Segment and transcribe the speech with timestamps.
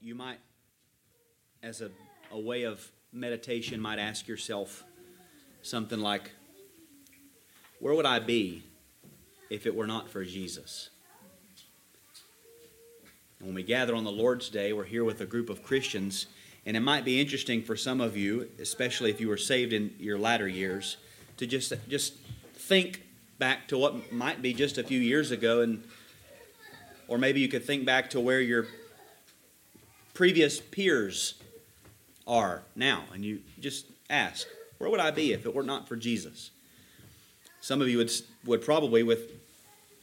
[0.00, 0.38] you might,
[1.62, 1.90] as a,
[2.30, 4.84] a way of meditation, might ask yourself
[5.62, 6.30] something like,
[7.80, 8.64] Where would I be
[9.50, 10.90] if it were not for Jesus?
[13.38, 16.26] And when we gather on the Lord's Day, we're here with a group of Christians,
[16.64, 19.94] and it might be interesting for some of you, especially if you were saved in
[19.98, 20.96] your latter years,
[21.36, 22.14] to just just
[22.54, 23.02] think
[23.38, 25.84] back to what might be just a few years ago, and
[27.08, 28.66] or maybe you could think back to where your
[30.16, 31.34] previous peers
[32.26, 34.48] are now, and you just ask,
[34.78, 36.50] where would I be if it were not for Jesus?
[37.60, 38.10] Some of you would,
[38.46, 39.30] would probably, with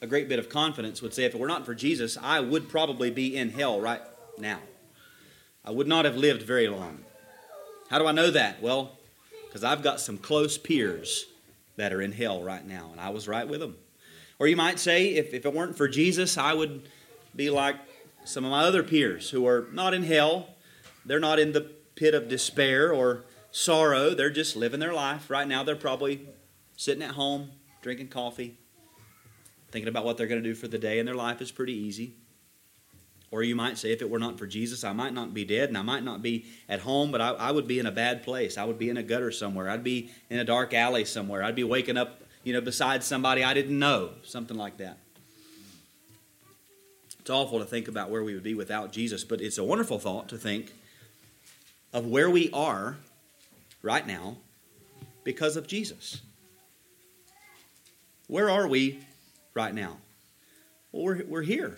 [0.02, 2.70] a great bit of confidence, would say, if it were not for Jesus, I would
[2.70, 4.02] probably be in hell right
[4.38, 4.60] now.
[5.66, 7.00] I would not have lived very long.
[7.90, 8.62] How do I know that?
[8.62, 8.92] Well,
[9.48, 11.26] because I've got some close peers
[11.76, 13.78] that are in hell right now, and I was right with them.
[14.38, 16.88] Or you might say, if, if it weren't for Jesus, I would
[17.36, 17.78] be like
[18.26, 20.50] some of my other peers who are not in hell.
[21.06, 21.62] They're not in the
[21.96, 24.12] pit of despair or sorrow.
[24.12, 25.30] They're just living their life.
[25.30, 26.28] Right now, they're probably
[26.76, 28.58] sitting at home, drinking coffee,
[29.72, 31.74] thinking about what they're going to do for the day, and their life is pretty
[31.74, 32.16] easy.
[33.32, 35.70] Or you might say, if it were not for Jesus, I might not be dead
[35.70, 38.22] and I might not be at home, but I, I, would be in a bad
[38.22, 38.60] place.
[38.60, 39.72] I would be in a gutter somewhere.
[39.72, 41.42] I'd be in a dark alley somewhere.
[41.42, 45.00] I'd be waking up, you know, beside somebody I didn't know, something like that.
[47.24, 49.98] It's awful to think about where we would be without Jesus, but it's a wonderful
[49.98, 50.74] thought to think
[51.94, 52.98] of where we are
[53.82, 54.36] right now
[55.24, 56.22] because of Jesus.
[58.28, 59.00] Where are we
[59.54, 60.00] right now?
[60.92, 61.78] Well, we're, we're here.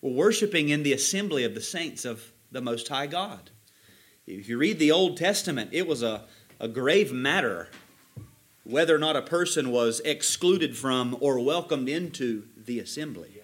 [0.00, 3.50] We're worshiping in the assembly of the saints of the Most High God.
[4.28, 6.22] If you read the Old Testament, it was a,
[6.60, 7.66] a grave matter
[8.62, 13.41] whether or not a person was excluded from or welcomed into the assembly.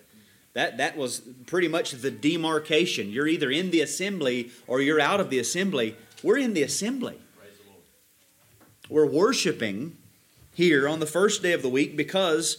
[0.54, 3.10] That, that was pretty much the demarcation.
[3.10, 5.96] You're either in the assembly or you're out of the assembly.
[6.22, 7.18] We're in the assembly.
[8.88, 9.98] We're worshiping
[10.54, 12.56] here on the first day of the week because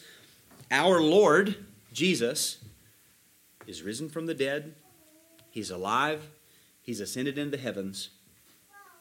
[0.72, 1.56] our Lord,
[1.92, 2.60] Jesus,
[3.66, 4.76] is risen from the dead.
[5.50, 6.30] He's alive.
[6.82, 8.10] He's ascended into the heavens.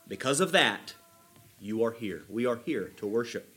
[0.08, 0.94] Because of that,
[1.60, 2.22] you are here.
[2.28, 3.54] We are here to worship.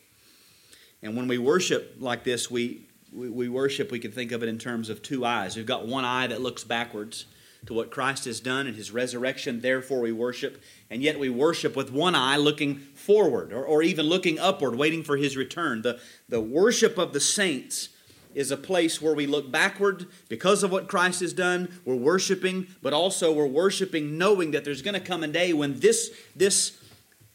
[1.01, 4.49] And when we worship like this, we we, we worship, we can think of it
[4.49, 5.55] in terms of two eyes.
[5.55, 7.25] We've got one eye that looks backwards
[7.65, 10.61] to what Christ has done and his resurrection, therefore we worship.
[10.89, 15.03] And yet we worship with one eye looking forward or, or even looking upward, waiting
[15.03, 15.83] for his return.
[15.83, 17.89] The, the worship of the saints
[18.33, 21.69] is a place where we look backward because of what Christ has done.
[21.85, 25.79] We're worshiping, but also we're worshiping knowing that there's going to come a day when
[25.81, 26.77] this, this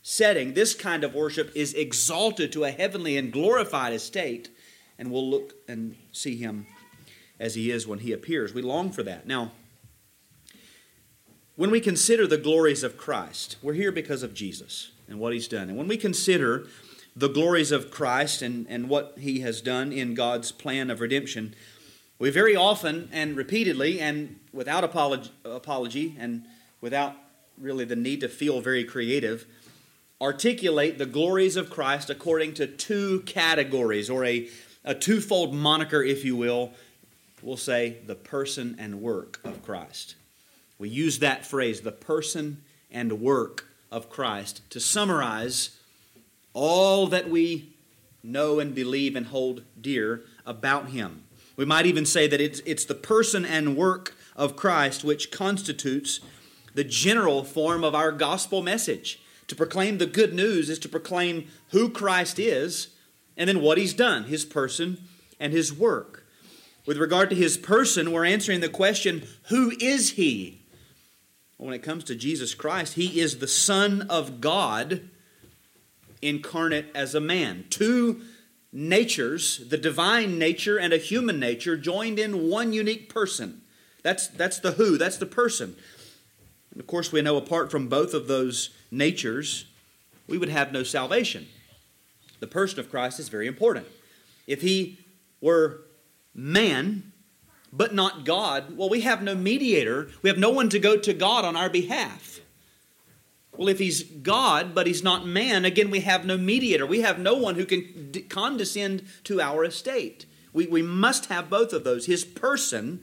[0.03, 4.49] setting, this kind of worship, is exalted to a heavenly and glorified estate
[4.99, 6.67] and we'll look and see him
[7.39, 8.55] as he is when he appears.
[8.55, 9.27] We long for that.
[9.27, 9.53] Now,
[11.57, 15.49] when we consider the glories of Christ, we're here because of Jesus and what he's
[15.49, 15.69] done.
[15.69, 16.67] And when we consider
[17.15, 21.55] the glories of Christ and, and what he has done in God's plan of redemption,
[22.19, 26.45] we very often and repeatedly and without apology, apology and
[26.81, 27.15] without
[27.59, 29.47] really the need to feel very creative,
[30.21, 34.49] articulate the glories of Christ according to two categories or a
[34.87, 36.73] a twofold moniker, if you will.
[37.43, 40.15] We'll say the person and work of Christ.
[40.79, 45.79] We use that phrase, the person and work of Christ, to summarize
[46.55, 47.75] all that we
[48.23, 51.25] know and believe and hold dear about Him.
[51.57, 56.21] We might even say that it's, it's the person and work of Christ which constitutes
[56.75, 59.21] the general form of our gospel message.
[59.49, 62.89] To proclaim the good news is to proclaim who Christ is
[63.37, 64.99] and then what he's done, his person
[65.39, 66.27] and his work.
[66.87, 70.63] With regard to his person, we're answering the question who is he?
[71.59, 75.09] Well, when it comes to Jesus Christ, he is the Son of God
[76.23, 77.65] incarnate as a man.
[77.71, 78.23] Two
[78.73, 83.63] natures, the divine nature and a human nature, joined in one unique person.
[84.03, 85.77] That's, that's the who, that's the person.
[86.71, 89.65] And of course, we know apart from both of those natures,
[90.29, 91.47] we would have no salvation
[92.41, 93.87] the person of Christ is very important.
[94.47, 94.99] If he
[95.41, 95.83] were
[96.35, 97.13] man,
[97.73, 100.09] but not God, well, we have no mediator.
[100.23, 102.41] We have no one to go to God on our behalf.
[103.57, 106.87] Well, if he's God, but he's not man, again, we have no mediator.
[106.87, 110.27] We have no one who can condescend to our estate.
[110.53, 112.07] We, we must have both of those.
[112.07, 113.01] His person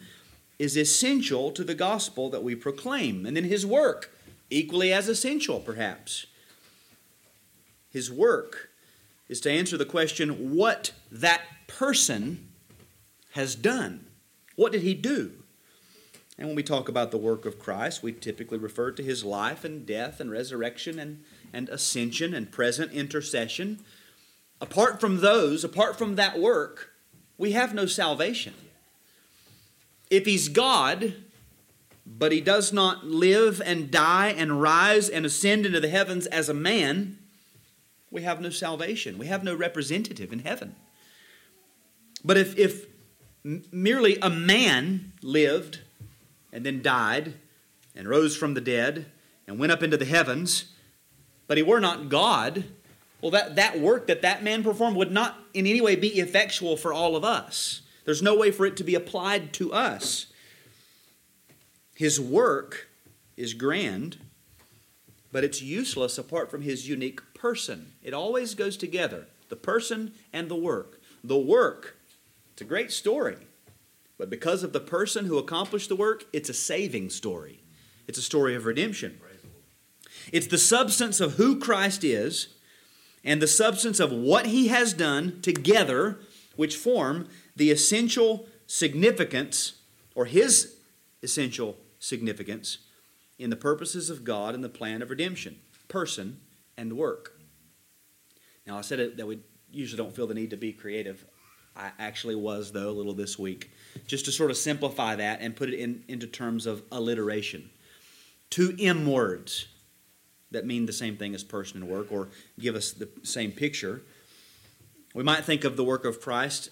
[0.59, 4.11] is essential to the gospel that we proclaim, and then his work,
[4.49, 6.27] equally as essential, perhaps.
[7.89, 8.69] His work
[9.29, 12.49] is to answer the question what that person
[13.31, 14.07] has done.
[14.55, 15.31] What did he do?
[16.37, 19.63] And when we talk about the work of Christ, we typically refer to his life
[19.63, 23.79] and death and resurrection and, and ascension and present intercession.
[24.59, 26.91] Apart from those, apart from that work,
[27.37, 28.53] we have no salvation.
[30.09, 31.15] If he's God,
[32.05, 36.49] but he does not live and die and rise and ascend into the heavens as
[36.49, 37.19] a man,
[38.13, 39.17] we have no salvation.
[39.17, 40.75] We have no representative in heaven.
[42.23, 42.85] But if, if
[43.43, 45.79] merely a man lived
[46.53, 47.33] and then died
[47.95, 49.07] and rose from the dead
[49.47, 50.65] and went up into the heavens,
[51.47, 52.65] but he were not God,
[53.19, 56.77] well, that, that work that that man performed would not in any way be effectual
[56.77, 57.81] for all of us.
[58.05, 60.27] There's no way for it to be applied to us.
[61.95, 62.89] His work
[63.37, 64.17] is grand,
[65.33, 67.93] but it's useless apart from his unique person.
[68.03, 71.01] It always goes together the person and the work.
[71.23, 71.97] The work,
[72.53, 73.37] it's a great story,
[74.17, 77.59] but because of the person who accomplished the work, it's a saving story.
[78.07, 79.19] It's a story of redemption.
[80.31, 82.49] It's the substance of who Christ is
[83.23, 86.19] and the substance of what he has done together,
[86.55, 89.73] which form the essential significance
[90.13, 90.75] or his
[91.21, 92.79] essential significance
[93.37, 96.39] in the purposes of God and the plan of redemption, person
[96.77, 97.39] and work.
[98.65, 99.39] Now, I said that we
[99.71, 101.25] usually don't feel the need to be creative.
[101.75, 103.71] I actually was, though, a little this week,
[104.05, 107.69] just to sort of simplify that and put it in, into terms of alliteration.
[108.49, 109.67] Two M words
[110.51, 112.29] that mean the same thing as person and work or
[112.59, 114.03] give us the same picture.
[115.15, 116.69] We might think of the work of Christ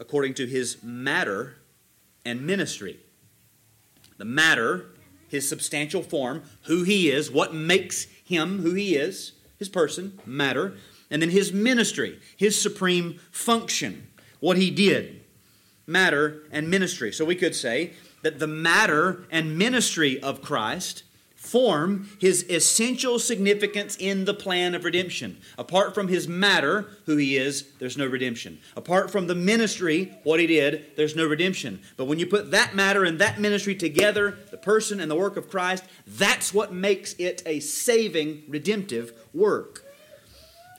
[0.00, 1.56] according to his matter
[2.24, 2.98] and ministry.
[4.16, 4.86] The matter,
[5.28, 10.74] his substantial form, who he is, what makes him who he is, his person, matter,
[11.10, 14.08] and then his ministry, his supreme function,
[14.40, 15.20] what he did,
[15.86, 17.12] matter and ministry.
[17.12, 17.92] So we could say
[18.22, 21.04] that the matter and ministry of Christ
[21.38, 25.38] form his essential significance in the plan of redemption.
[25.56, 28.58] Apart from his matter, who he is, there's no redemption.
[28.76, 31.80] Apart from the ministry, what he did, there's no redemption.
[31.96, 35.36] But when you put that matter and that ministry together, the person and the work
[35.36, 39.84] of Christ, that's what makes it a saving, redemptive work.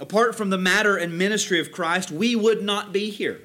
[0.02, 3.40] Apart from the matter and ministry of Christ, we would not be here.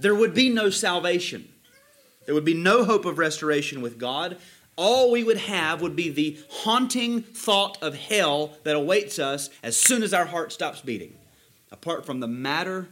[0.00, 1.46] There would be no salvation.
[2.24, 4.38] There would be no hope of restoration with God
[4.78, 9.76] all we would have would be the haunting thought of hell that awaits us as
[9.76, 11.14] soon as our heart stops beating,
[11.70, 12.88] apart from the matter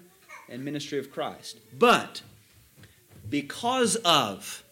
[0.49, 1.61] and ministry of Christ.
[1.73, 2.23] But
[3.31, 4.65] because of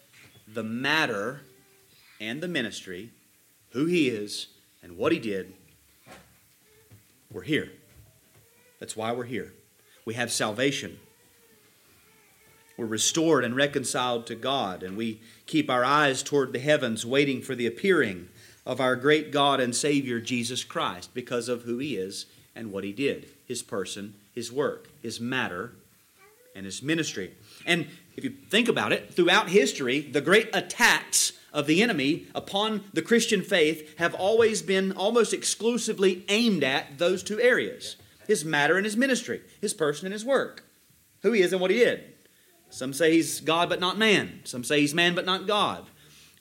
[0.47, 1.41] the matter
[2.19, 3.11] and the ministry,
[3.71, 4.47] who He is
[4.83, 5.53] and what He did,
[7.31, 7.71] we're here.
[8.79, 9.53] That's why we're here.
[10.03, 10.99] We have salvation.
[12.77, 17.41] We're restored and reconciled to God, and we keep our eyes toward the heavens, waiting
[17.41, 18.29] for the appearing
[18.65, 22.25] of our great God and Savior, Jesus Christ, because of who He is
[22.55, 25.71] and what He did His person, His work, His matter,
[26.55, 27.33] and His ministry.
[27.65, 32.83] And if you think about it, throughout history, the great attacks of the enemy upon
[32.93, 37.95] the Christian faith have always been almost exclusively aimed at those two areas
[38.27, 40.63] his matter and his ministry, his person and his work,
[41.21, 42.14] who he is and what he did.
[42.69, 44.41] Some say he's God but not man.
[44.43, 45.85] Some say he's man but not God.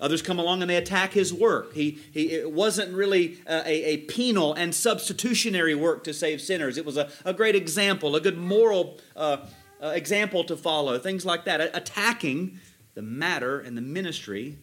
[0.01, 1.73] Others come along and they attack his work.
[1.75, 6.77] He, he, it wasn't really a, a, penal and substitutionary work to save sinners.
[6.77, 9.39] It was a, a great example, a good moral uh,
[9.81, 11.61] uh, example to follow, things like that.
[11.75, 12.59] Attacking
[12.95, 14.59] the matter and the ministry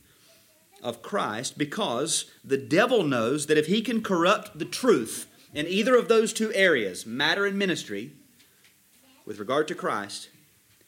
[0.84, 5.96] of Christ because the devil knows that if he can corrupt the truth in either
[5.96, 8.12] of those two areas, matter and ministry,
[9.26, 10.30] with regard to Christ,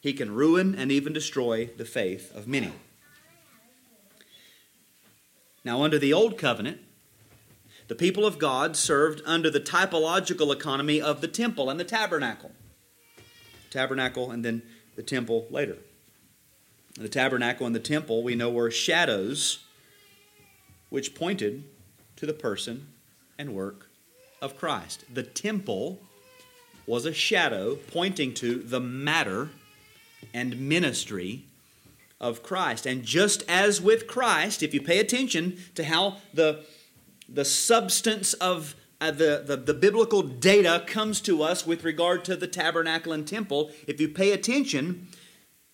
[0.03, 2.74] he can ruin and even destroy the faith of many.
[5.63, 6.81] Now, under the Old Covenant,
[7.88, 12.51] the people of God served under the typological economy of the temple and the tabernacle.
[13.72, 14.63] Tabernacle and then
[14.98, 15.77] the temple later.
[17.00, 19.60] The tabernacle and the temple, we know, were shadows
[20.89, 21.63] which pointed
[22.17, 22.89] to the person
[23.39, 23.88] and work
[24.41, 25.05] of Christ.
[25.13, 26.01] The temple
[26.86, 29.50] was a shadow pointing to the matter
[30.34, 31.46] and ministry
[32.20, 32.86] of Christ.
[32.86, 36.63] And just as with Christ, if you pay attention to how the,
[37.27, 42.38] the substance of uh, the, the, the biblical data comes to us with regard to
[42.38, 45.10] the tabernacle and temple, if you pay attention,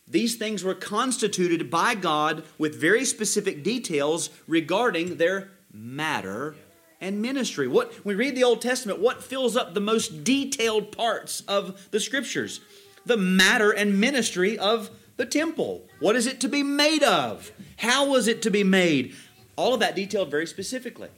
[0.08, 6.56] these things were constituted by God with very specific details regarding their matter
[7.00, 7.68] and ministry.
[7.68, 12.00] What we read the Old Testament, what fills up the most detailed parts of the
[12.00, 12.60] scriptures?
[13.06, 15.86] The matter and ministry of The temple.
[16.00, 17.51] What is it to be made of?
[17.77, 19.13] How was it to be made?
[19.58, 21.10] All of that detailed very specifically.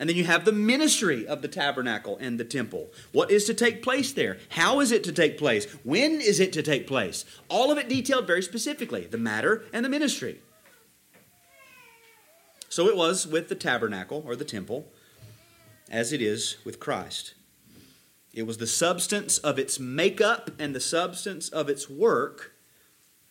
[0.00, 2.88] And then you have the ministry of the tabernacle and the temple.
[3.12, 4.38] What is to take place there?
[4.48, 5.66] How is it to take place?
[5.84, 7.24] When is it to take place?
[7.48, 10.40] All of it detailed very specifically the matter and the ministry.
[12.68, 14.88] So it was with the tabernacle or the temple,
[15.88, 17.34] as it is with Christ.
[18.34, 22.52] It was the substance of its makeup and the substance of its work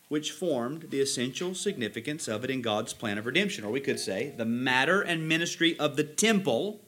[0.08, 3.64] which formed the essential significance of it in God's plan of redemption.
[3.64, 6.80] Or we could say, the matter and ministry of the temple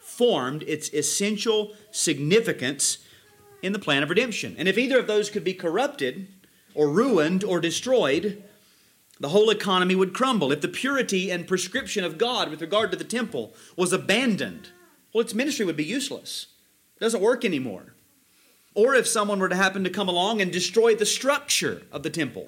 [0.00, 2.98] formed its essential significance
[3.62, 4.54] in the plan of redemption.
[4.58, 6.28] And if either of those could be corrupted,
[6.74, 8.42] or ruined, or destroyed,
[9.20, 10.50] the whole economy would crumble.
[10.50, 14.70] If the purity and prescription of God with regard to the temple was abandoned,
[15.12, 16.46] well, its ministry would be useless.
[17.02, 17.94] Doesn't work anymore.
[18.74, 22.10] Or if someone were to happen to come along and destroy the structure of the
[22.10, 22.46] temple,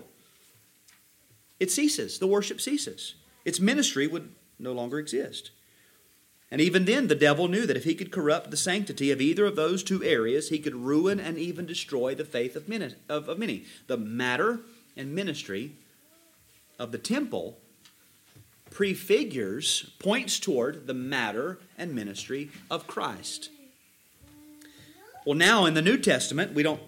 [1.58, 2.20] it ceases.
[2.20, 3.16] The worship ceases.
[3.44, 4.30] Its ministry would
[4.60, 5.50] no longer exist.
[6.52, 9.44] And even then, the devil knew that if he could corrupt the sanctity of either
[9.44, 12.94] of those two areas, he could ruin and even destroy the faith of many.
[13.08, 13.64] Of, of many.
[13.88, 14.60] The matter
[14.96, 15.72] and ministry
[16.78, 17.58] of the temple
[18.70, 23.50] prefigures, points toward the matter and ministry of Christ.
[25.24, 26.82] Well, now in the New Testament, we don't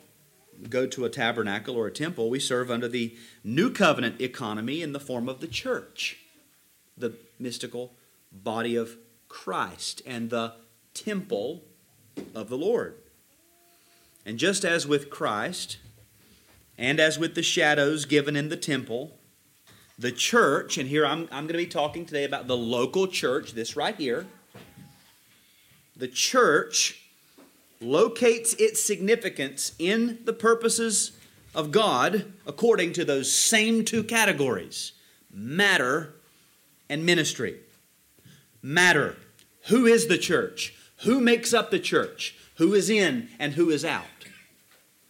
[0.69, 2.29] go to a tabernacle or a temple.
[2.29, 6.19] We serve under the new covenant economy in the form of the church,
[6.99, 7.95] the mystical
[8.31, 10.53] body of Christ, and the
[10.93, 11.63] temple
[12.35, 12.97] of the Lord.
[14.27, 15.79] And just as with Christ,
[16.77, 19.17] and as with the shadows given in the temple,
[19.99, 23.53] the church, and here I'm, I'm going to be talking today about the local church,
[23.53, 24.27] this right here.
[25.97, 27.06] The church
[27.81, 31.13] locates its significance in the purposes
[31.55, 34.93] of God according to those same two categories
[35.31, 36.15] matter
[36.89, 37.57] and ministry.
[38.63, 39.17] Matter.
[39.69, 40.75] Who is the church?
[41.05, 42.37] Who makes up the church?
[42.57, 44.05] Who is in and who is out?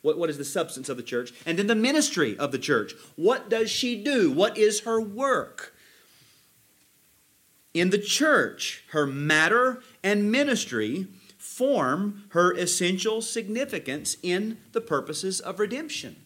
[0.02, 1.32] What, what is the substance of the church?
[1.44, 2.94] And then the ministry of the church.
[3.16, 4.30] What does she do?
[4.30, 5.75] What is her work?
[7.75, 11.08] In the church, her matter and ministry
[11.46, 16.16] form her essential significance in the purposes of redemption.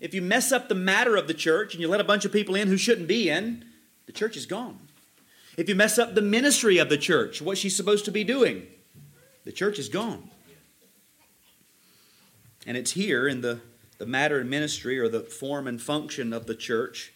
[0.00, 2.32] If you mess up the matter of the church and you let a bunch of
[2.32, 3.64] people in who shouldn't be in,
[4.06, 4.88] the church is gone.
[5.56, 8.66] If you mess up the ministry of the church, what she's supposed to be doing,
[9.44, 10.30] the church is gone.
[12.66, 13.60] And it's here in the,
[13.98, 17.14] the matter and ministry or the form and function of the church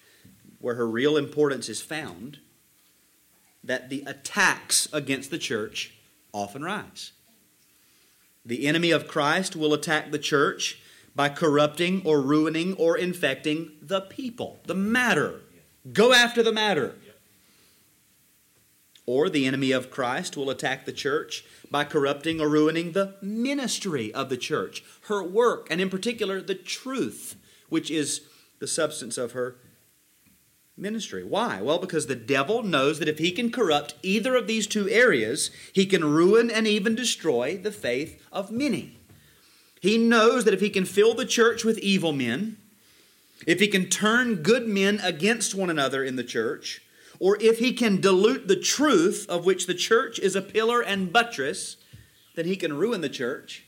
[0.60, 2.38] where her real importance is found
[3.64, 5.97] that the attacks against the church
[6.32, 7.12] often rise.
[8.44, 10.80] The enemy of Christ will attack the church
[11.14, 15.40] by corrupting or ruining or infecting the people, the matter.
[15.92, 16.94] Go after the matter.
[19.04, 24.12] Or the enemy of Christ will attack the church by corrupting or ruining the ministry
[24.12, 27.36] of the church, her work, and in particular the truth,
[27.68, 28.22] which is
[28.58, 29.56] the substance of her
[30.78, 31.24] ministry.
[31.24, 31.60] Why?
[31.60, 35.50] Well, because the devil knows that if he can corrupt either of these two areas,
[35.72, 38.98] he can ruin and even destroy the faith of many.
[39.80, 42.56] He knows that if he can fill the church with evil men,
[43.46, 46.82] if he can turn good men against one another in the church,
[47.20, 51.12] or if he can dilute the truth of which the church is a pillar and
[51.12, 51.76] buttress,
[52.34, 53.64] then he can ruin the church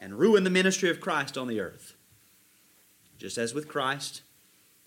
[0.00, 1.94] and ruin the ministry of Christ on the earth.
[3.18, 4.22] Just as with Christ,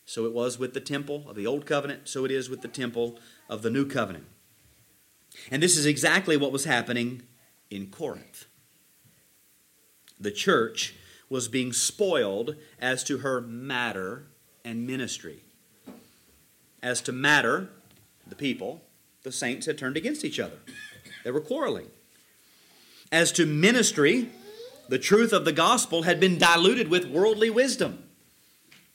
[0.05, 2.67] so it was with the temple of the Old Covenant, so it is with the
[2.67, 3.19] temple
[3.50, 4.25] of the New Covenant.
[5.50, 7.24] And this is exactly what was happening
[7.69, 8.45] in Corinth.
[10.19, 10.95] The church
[11.29, 14.27] was being spoiled as to her matter
[14.63, 15.43] and ministry.
[16.81, 17.69] As to matter,
[18.27, 18.81] the people,
[19.24, 20.57] the saints had turned against each other.
[21.24, 21.88] They were quarreling.
[23.12, 24.29] As to ministry,
[24.89, 28.02] the truth of the gospel had been diluted with worldly wisdom.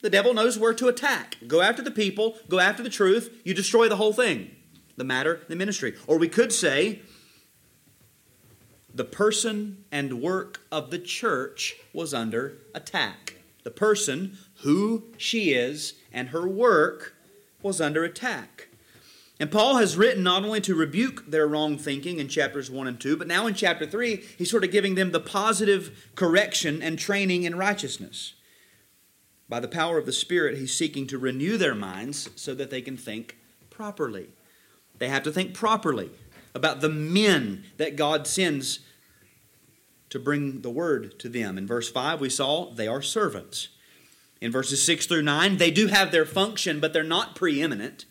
[0.01, 1.37] The devil knows where to attack.
[1.47, 4.55] Go after the people, go after the truth, you destroy the whole thing
[4.97, 5.95] the matter, the ministry.
[6.09, 7.03] Or we could say,
[8.93, 13.37] the person and work of the church was under attack.
[13.63, 17.15] The person, who she is, and her work
[17.63, 18.69] was under attack.
[19.41, 23.01] And Paul has written not only to rebuke their wrong thinking in chapters 1 and
[23.01, 26.99] 2, but now in chapter 3, he's sort of giving them the positive correction and
[26.99, 28.35] training in righteousness.
[29.49, 32.83] By the power of the Spirit, he's seeking to renew their minds so that they
[32.83, 33.39] can think
[33.71, 34.29] properly.
[34.99, 36.11] They have to think properly
[36.55, 38.81] about the men that God sends
[40.11, 41.57] to bring the word to them.
[41.57, 43.69] In verse 5, we saw they are servants.
[44.41, 48.05] In verses 6 through 9, they do have their function, but they're not preeminent.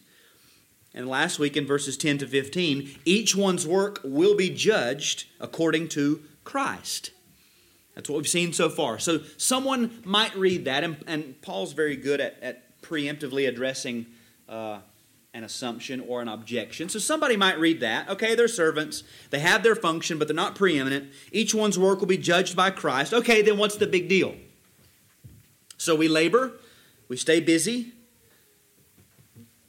[0.94, 5.90] And last week in verses 10 to 15, each one's work will be judged according
[5.90, 7.12] to Christ.
[7.98, 9.00] That's what we've seen so far.
[9.00, 14.06] So someone might read that, and, and Paul's very good at, at preemptively addressing
[14.48, 14.82] uh,
[15.34, 16.90] an assumption or an objection.
[16.90, 18.08] So somebody might read that.
[18.08, 19.02] Okay, they're servants.
[19.32, 21.10] They have their function, but they're not preeminent.
[21.32, 23.16] Each one's work will be judged by Christ.
[23.16, 24.36] Okay, then what's the big deal?
[25.80, 26.52] So we labor,
[27.08, 27.94] we stay busy.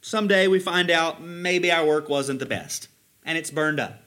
[0.01, 2.89] Someday we find out maybe our work wasn't the best
[3.25, 4.03] and it's burned up.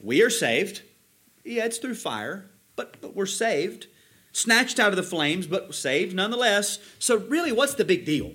[0.00, 0.82] We are saved.
[1.44, 3.86] Yeah, it's through fire, but, but we're saved.
[4.32, 6.78] Snatched out of the flames, but saved nonetheless.
[6.98, 8.32] So, really, what's the big deal?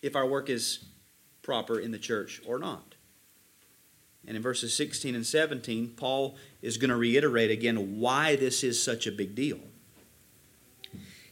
[0.00, 0.84] If our work is
[1.42, 2.94] proper in the church or not.
[4.26, 8.80] And in verses 16 and 17, Paul is going to reiterate again why this is
[8.80, 9.58] such a big deal.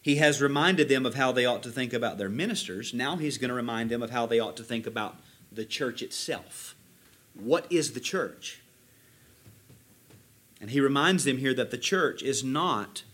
[0.01, 2.95] He has reminded them of how they ought to think about their ministers.
[2.95, 5.17] Now he's going to remind them of how they ought to think about
[5.53, 6.75] the church itself.
[7.35, 8.63] What is the church?
[10.67, 13.05] And he reminds them here that the church is not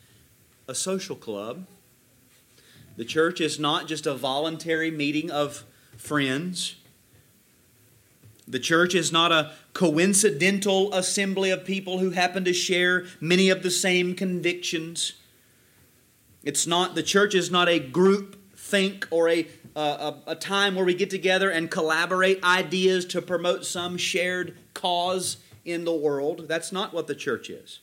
[0.66, 1.66] a social club.
[2.96, 5.64] The church is not just a voluntary meeting of
[5.98, 6.76] friends.
[8.48, 13.62] The church is not a coincidental assembly of people who happen to share many of
[13.62, 15.12] the same convictions.
[16.42, 20.86] It's not, the church is not a group think or a, a, a time where
[20.86, 26.48] we get together and collaborate ideas to promote some shared cause in the world.
[26.48, 27.80] That's not what the church is.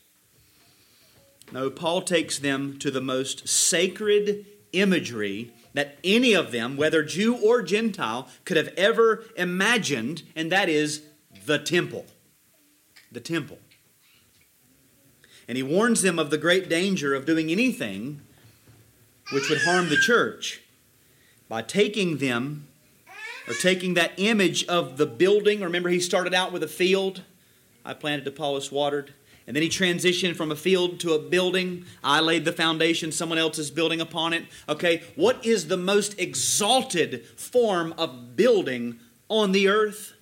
[1.52, 7.36] No, Paul takes them to the most sacred imagery that any of them, whether Jew
[7.36, 11.02] or Gentile, could have ever imagined, and that is
[11.46, 12.06] the temple.
[13.10, 13.58] The temple.
[15.48, 18.20] And he warns them of the great danger of doing anything
[19.32, 20.62] which would harm the church
[21.48, 22.68] by taking them
[23.48, 25.60] or taking that image of the building.
[25.60, 27.22] Remember, he started out with a field.
[27.84, 29.14] I planted, Apollos watered.
[29.46, 31.84] And then he transitioned from a field to a building.
[32.04, 34.44] I laid the foundation, someone else is building upon it.
[34.68, 40.12] Okay, what is the most exalted form of building on the earth?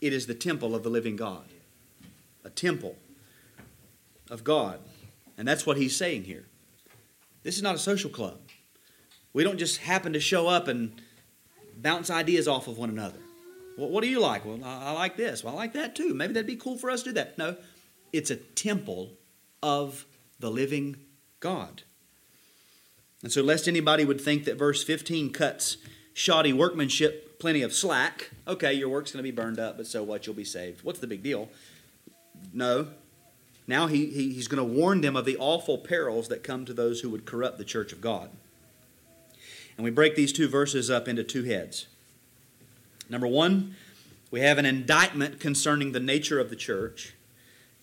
[0.00, 1.44] It is the temple of the living God.
[2.44, 2.96] A temple
[4.30, 4.80] of God.
[5.38, 6.44] And that's what he's saying here.
[7.42, 8.38] This is not a social club.
[9.32, 11.00] We don't just happen to show up and
[11.76, 13.18] bounce ideas off of one another.
[13.76, 14.44] Well, what do you like?
[14.44, 15.42] Well, I, like this.
[15.42, 16.14] Well, I like that too.
[16.14, 17.38] Maybe that'd be cool for us to do that.
[17.38, 17.56] No,
[18.12, 19.12] it's a temple
[19.62, 20.06] of
[20.38, 20.96] the living
[21.40, 21.82] God.
[23.22, 25.78] And so, lest anybody would think that verse 15 cuts
[26.12, 30.02] shoddy workmanship plenty of slack, okay, your work's going to be burned up, but so
[30.02, 30.26] what?
[30.26, 30.84] You'll be saved.
[30.84, 31.48] What's the big deal?
[32.52, 32.88] No,
[33.66, 36.74] now he, he, he's going to warn them of the awful perils that come to
[36.74, 38.30] those who would corrupt the church of God.
[39.76, 41.86] And we break these two verses up into two heads.
[43.08, 43.76] Number one,
[44.30, 47.14] we have an indictment concerning the nature of the church.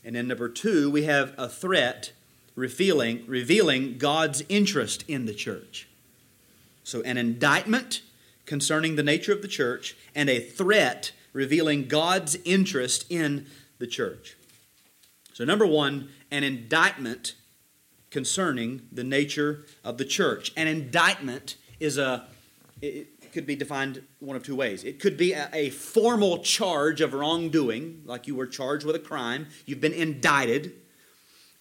[0.04, 2.12] And then number two, we have a threat
[2.56, 5.88] revealing, revealing God's interest in the church.
[6.84, 8.02] So, an indictment
[8.46, 13.46] concerning the nature of the church and a threat revealing God's interest in
[13.78, 14.36] the church.
[15.34, 17.36] So, number one, an indictment
[18.10, 20.52] concerning the nature of the church.
[20.58, 22.28] An indictment is a,
[23.32, 24.84] could be defined one of two ways.
[24.84, 29.00] It could be a, a formal charge of wrongdoing, like you were charged with a
[29.00, 30.74] crime, you've been indicted.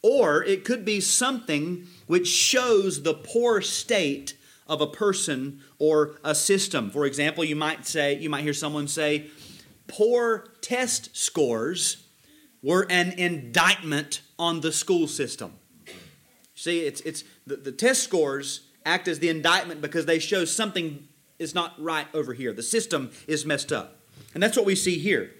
[0.03, 4.35] Or it could be something which shows the poor state
[4.67, 6.91] of a person or a system.
[6.91, 9.27] For example, you might say, you might hear someone say,
[9.89, 12.07] poor test scores
[12.63, 15.55] were an indictment on the school system.
[16.55, 21.09] See, it's, it's the, the test scores act as the indictment because they show something
[21.41, 22.53] is not right over here.
[22.53, 23.97] The system is messed up.
[24.35, 25.33] And that's what we see here.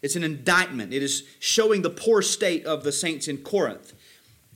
[0.00, 0.94] It's an indictment.
[0.94, 3.92] It is showing the poor state of the saints in Corinth.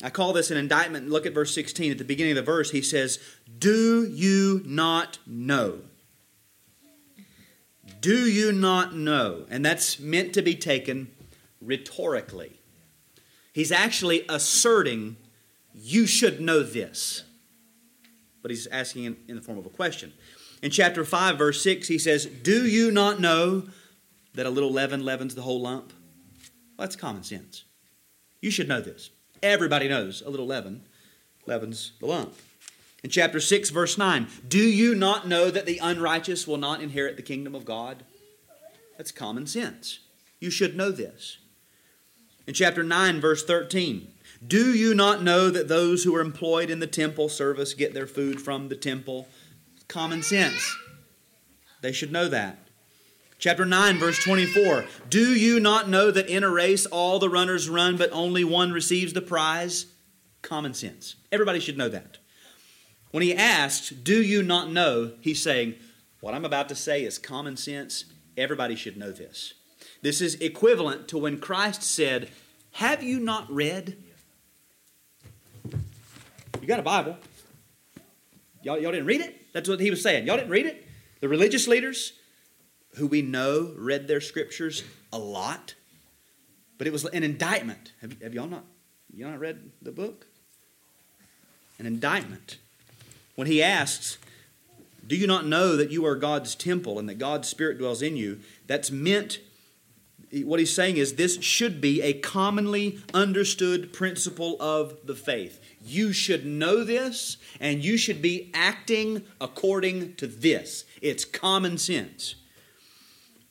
[0.03, 1.11] I call this an indictment.
[1.11, 1.93] Look at verse 16.
[1.93, 3.19] At the beginning of the verse, he says,
[3.59, 5.81] Do you not know?
[8.01, 9.47] Do you not know?
[9.51, 11.11] And that's meant to be taken
[11.61, 12.61] rhetorically.
[13.53, 15.17] He's actually asserting,
[15.75, 17.25] You should know this.
[18.41, 20.13] But he's asking in, in the form of a question.
[20.63, 23.65] In chapter 5, verse 6, he says, Do you not know
[24.35, 25.93] that a little leaven leavens the whole lump?
[26.79, 27.65] Well, that's common sense.
[28.41, 29.11] You should know this.
[29.43, 30.85] Everybody knows a little leaven
[31.47, 32.35] leavens the lump.
[33.03, 37.17] In chapter 6, verse 9, do you not know that the unrighteous will not inherit
[37.17, 38.05] the kingdom of God?
[38.97, 39.99] That's common sense.
[40.39, 41.39] You should know this.
[42.47, 44.09] In chapter 9, verse 13,
[44.47, 48.07] do you not know that those who are employed in the temple service get their
[48.07, 49.29] food from the temple?
[49.93, 50.75] Common sense.
[51.83, 52.57] They should know that.
[53.39, 54.87] Chapter 9, verse 24.
[55.11, 58.73] Do you not know that in a race all the runners run, but only one
[58.73, 59.85] receives the prize?
[60.41, 61.17] Common sense.
[61.31, 62.17] Everybody should know that.
[63.11, 65.13] When he asks, Do you not know?
[65.21, 65.75] He's saying,
[66.21, 68.07] What I'm about to say is common sense.
[68.35, 69.53] Everybody should know this.
[70.01, 72.31] This is equivalent to when Christ said,
[72.73, 73.99] Have you not read?
[76.63, 77.19] You got a Bible.
[78.63, 79.42] Y'all, y'all didn't read it?
[79.53, 80.27] That's what he was saying.
[80.27, 80.87] Y'all didn't read it?
[81.21, 82.13] The religious leaders,
[82.97, 85.75] who we know read their scriptures a lot,
[86.79, 87.93] but it was an indictment.
[88.01, 88.65] Have, have y'all not,
[89.15, 90.27] you not read the book?
[91.79, 92.59] An indictment.
[93.35, 94.19] When he asks,
[95.07, 98.17] Do you not know that you are God's temple and that God's Spirit dwells in
[98.17, 98.41] you?
[98.67, 99.39] That's meant
[100.45, 105.62] what he's saying is this should be a commonly understood principle of the faith.
[105.85, 110.85] You should know this and you should be acting according to this.
[111.01, 112.37] It's common sense.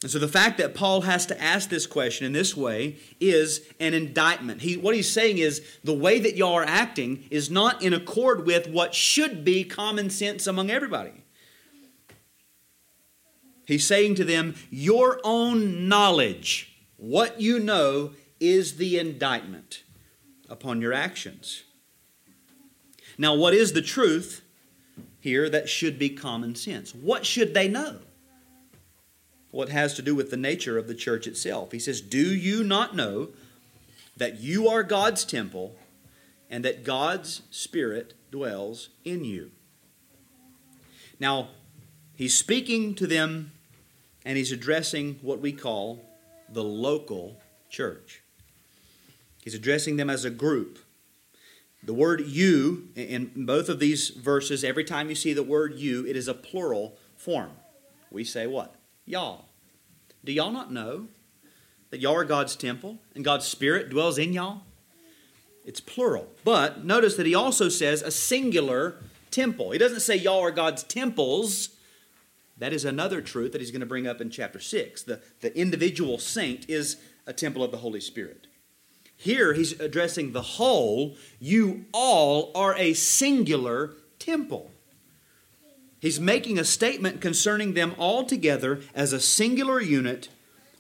[0.01, 3.61] And so the fact that Paul has to ask this question in this way is
[3.79, 4.61] an indictment.
[4.61, 8.47] He, what he's saying is the way that y'all are acting is not in accord
[8.47, 11.11] with what should be common sense among everybody.
[13.67, 19.83] He's saying to them, Your own knowledge what you know is the indictment
[20.49, 21.63] upon your actions.
[23.21, 24.41] Now, what is the truth
[25.19, 26.95] here that should be common sense?
[26.95, 27.99] What should they know?
[29.51, 31.71] What has to do with the nature of the church itself.
[31.71, 33.27] He says, Do you not know
[34.17, 35.75] that you are God's temple
[36.49, 39.51] and that God's Spirit dwells in you?
[41.19, 41.49] Now,
[42.15, 43.51] he's speaking to them
[44.25, 46.03] and he's addressing what we call
[46.49, 48.23] the local church.
[49.43, 50.79] He's addressing them as a group.
[51.83, 56.05] The word you, in both of these verses, every time you see the word you,
[56.05, 57.51] it is a plural form.
[58.11, 58.75] We say what?
[59.05, 59.45] Y'all.
[60.23, 61.07] Do y'all not know
[61.89, 64.61] that y'all are God's temple and God's Spirit dwells in y'all?
[65.65, 66.27] It's plural.
[66.43, 68.97] But notice that he also says a singular
[69.31, 69.71] temple.
[69.71, 71.69] He doesn't say y'all are God's temples.
[72.57, 75.03] That is another truth that he's going to bring up in chapter 6.
[75.03, 78.47] The, the individual saint is a temple of the Holy Spirit.
[79.21, 81.15] Here he's addressing the whole.
[81.39, 84.71] You all are a singular temple.
[85.99, 90.29] He's making a statement concerning them all together as a singular unit,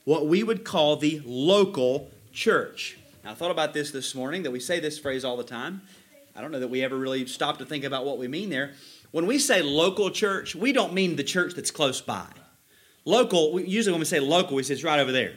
[0.05, 2.97] what we would call the local church.
[3.23, 5.83] Now, I thought about this this morning that we say this phrase all the time.
[6.35, 8.71] I don't know that we ever really stop to think about what we mean there.
[9.11, 12.25] When we say local church, we don't mean the church that's close by.
[13.05, 15.35] Local, usually when we say local, we say it's right over there.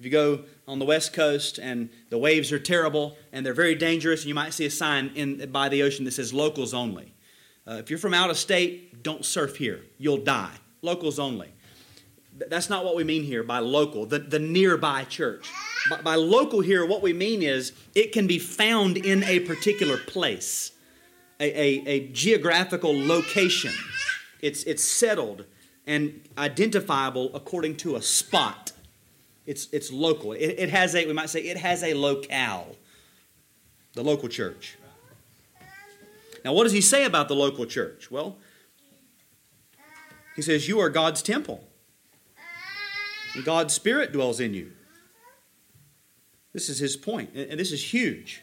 [0.00, 3.74] If you go on the west coast and the waves are terrible and they're very
[3.74, 7.12] dangerous, you might see a sign in, by the ocean that says locals only.
[7.68, 9.82] Uh, if you're from out of state, don't surf here.
[9.98, 10.54] You'll die.
[10.80, 11.52] Locals only.
[12.48, 15.50] That's not what we mean here by local, the, the nearby church.
[15.90, 19.98] By, by local here, what we mean is it can be found in a particular
[19.98, 20.72] place
[21.38, 23.74] a, a, a geographical location.
[24.40, 25.44] It's, it's settled
[25.86, 28.72] and identifiable according to a spot.
[29.50, 30.30] It's, it's local.
[30.30, 32.76] It, it has a, we might say, it has a locale,
[33.94, 34.78] the local church.
[36.44, 38.12] Now, what does he say about the local church?
[38.12, 38.36] Well,
[40.36, 41.64] he says, You are God's temple,
[43.34, 44.70] and God's Spirit dwells in you.
[46.52, 48.42] This is his point, and this is huge.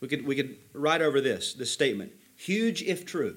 [0.00, 3.36] We could, we could write over this, this statement huge if true.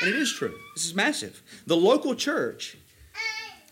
[0.00, 0.54] And it is true.
[0.76, 1.42] This is massive.
[1.66, 2.76] The local church,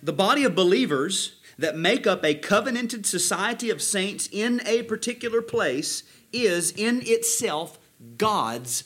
[0.03, 5.43] the body of believers that make up a covenanted society of saints in a particular
[5.43, 7.79] place, is in itself
[8.19, 8.85] God's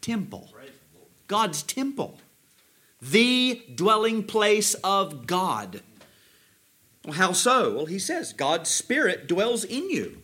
[0.00, 0.50] temple.
[1.26, 2.18] God's temple.
[3.00, 5.82] The dwelling place of God.
[7.04, 7.74] Well, how so?
[7.74, 10.18] Well, he says God's Spirit dwells in you.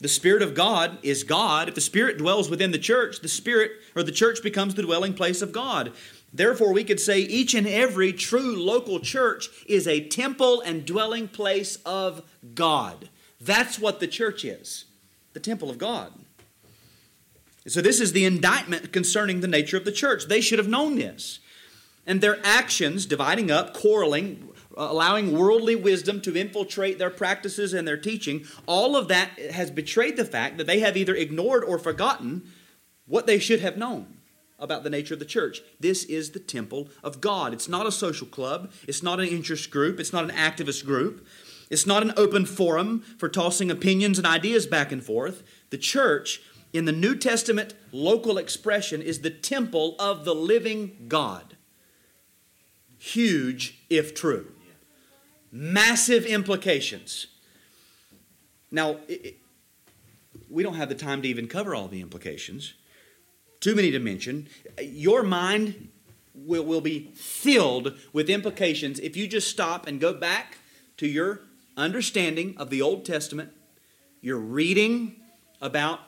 [0.00, 1.68] The Spirit of God is God.
[1.68, 5.14] If the Spirit dwells within the church, the Spirit or the church becomes the dwelling
[5.14, 5.92] place of God.
[6.34, 11.28] Therefore, we could say each and every true local church is a temple and dwelling
[11.28, 12.22] place of
[12.54, 13.08] God.
[13.40, 14.86] That's what the church is
[15.32, 16.12] the temple of God.
[17.68, 20.26] So, this is the indictment concerning the nature of the church.
[20.26, 21.38] They should have known this.
[22.04, 27.96] And their actions, dividing up, quarreling, allowing worldly wisdom to infiltrate their practices and their
[27.96, 32.50] teaching, all of that has betrayed the fact that they have either ignored or forgotten
[33.06, 34.13] what they should have known
[34.64, 35.60] about the nature of the church.
[35.78, 37.52] This is the temple of God.
[37.52, 41.26] It's not a social club, it's not an interest group, it's not an activist group.
[41.70, 45.42] It's not an open forum for tossing opinions and ideas back and forth.
[45.70, 51.56] The church, in the New Testament local expression, is the temple of the living God.
[52.98, 54.52] Huge, if true.
[55.50, 57.28] Massive implications.
[58.70, 59.38] Now, it,
[60.50, 62.74] we don't have the time to even cover all the implications.
[63.64, 64.46] Too many to mention.
[64.78, 65.88] Your mind
[66.34, 70.58] will, will be filled with implications if you just stop and go back
[70.98, 71.40] to your
[71.74, 73.52] understanding of the Old Testament,
[74.20, 75.16] your reading
[75.62, 76.00] about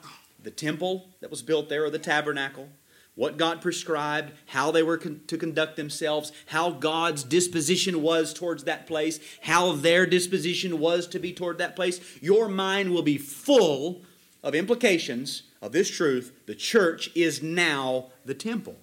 [0.43, 2.69] the temple that was built there or the tabernacle,
[3.15, 8.65] what God prescribed, how they were con- to conduct themselves, how God's disposition was towards
[8.65, 12.03] that place, how their disposition was to be toward that place.
[12.21, 14.03] Your mind will be full
[14.43, 16.33] of implications of this truth.
[16.47, 18.77] The church is now the temple.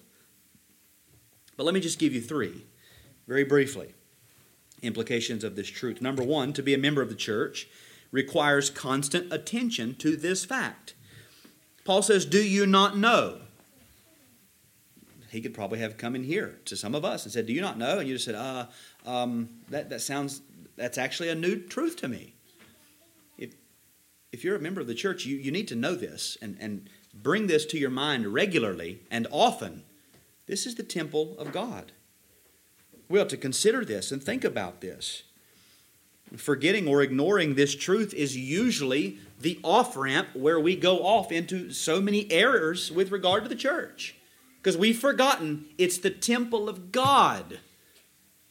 [1.56, 2.66] But let me just give you three,
[3.26, 3.94] very briefly,
[4.82, 6.00] implications of this truth.
[6.00, 7.68] Number one, to be a member of the church
[8.10, 10.94] requires constant attention to this fact.
[11.84, 13.40] Paul says, Do you not know?
[15.30, 17.60] He could probably have come in here to some of us and said, Do you
[17.60, 17.98] not know?
[17.98, 18.66] And you just said, uh,
[19.04, 20.42] um, that, that sounds,
[20.76, 22.33] that's actually a new truth to me.
[24.34, 26.90] If, you're a member of the church, you, you need to know this and, and
[27.14, 29.84] bring this to your mind regularly and often
[30.46, 31.92] this is the temple of God.
[33.08, 35.22] We ought to consider this and think about this.
[36.36, 41.70] Forgetting or ignoring this truth is usually the off ramp where we go off into
[41.70, 44.16] so many errors with regard to the church.
[44.56, 47.60] Because we've forgotten it's the temple of God.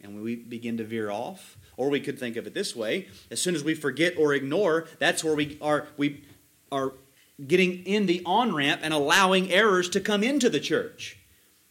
[0.01, 1.57] And we begin to veer off.
[1.75, 4.87] Or we could think of it this way as soon as we forget or ignore,
[4.99, 6.23] that's where we are, we
[6.71, 6.93] are
[7.45, 11.17] getting in the on ramp and allowing errors to come into the church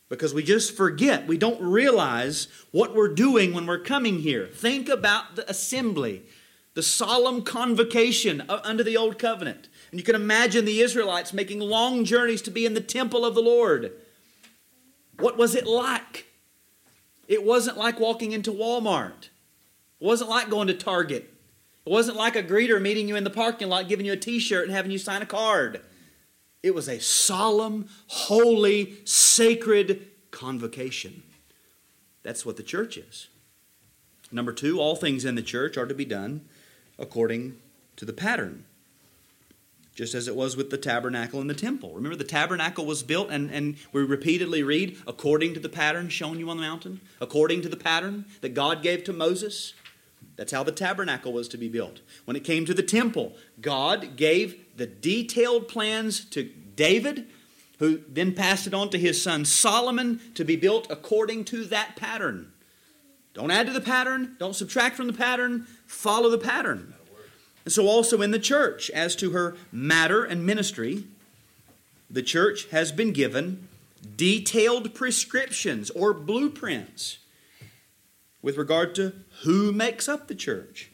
[0.08, 1.26] because we just forget.
[1.26, 4.46] We don't realize what we're doing when we're coming here.
[4.46, 6.24] Think about the assembly,
[6.74, 9.68] the solemn convocation under the old covenant.
[9.90, 13.34] And you can imagine the Israelites making long journeys to be in the temple of
[13.34, 13.92] the Lord.
[15.18, 16.26] What was it like?
[17.26, 19.30] It wasn't like walking into Walmart.
[20.02, 21.32] It wasn't like going to Target.
[21.86, 24.40] It wasn't like a greeter meeting you in the parking lot, giving you a t
[24.40, 25.80] shirt and having you sign a card.
[26.60, 31.22] It was a solemn, holy, sacred convocation.
[32.24, 33.28] That's what the church is.
[34.32, 36.48] Number two, all things in the church are to be done
[36.98, 37.58] according
[37.94, 38.64] to the pattern,
[39.94, 41.94] just as it was with the tabernacle and the temple.
[41.94, 46.40] Remember, the tabernacle was built, and, and we repeatedly read, according to the pattern shown
[46.40, 49.74] you on the mountain, according to the pattern that God gave to Moses.
[50.36, 52.00] That's how the tabernacle was to be built.
[52.24, 57.26] When it came to the temple, God gave the detailed plans to David,
[57.78, 61.96] who then passed it on to his son Solomon to be built according to that
[61.96, 62.52] pattern.
[63.34, 66.94] Don't add to the pattern, don't subtract from the pattern, follow the pattern.
[67.64, 71.04] And so, also in the church, as to her matter and ministry,
[72.10, 73.68] the church has been given
[74.16, 77.18] detailed prescriptions or blueprints
[78.42, 80.90] with regard to who makes up the church,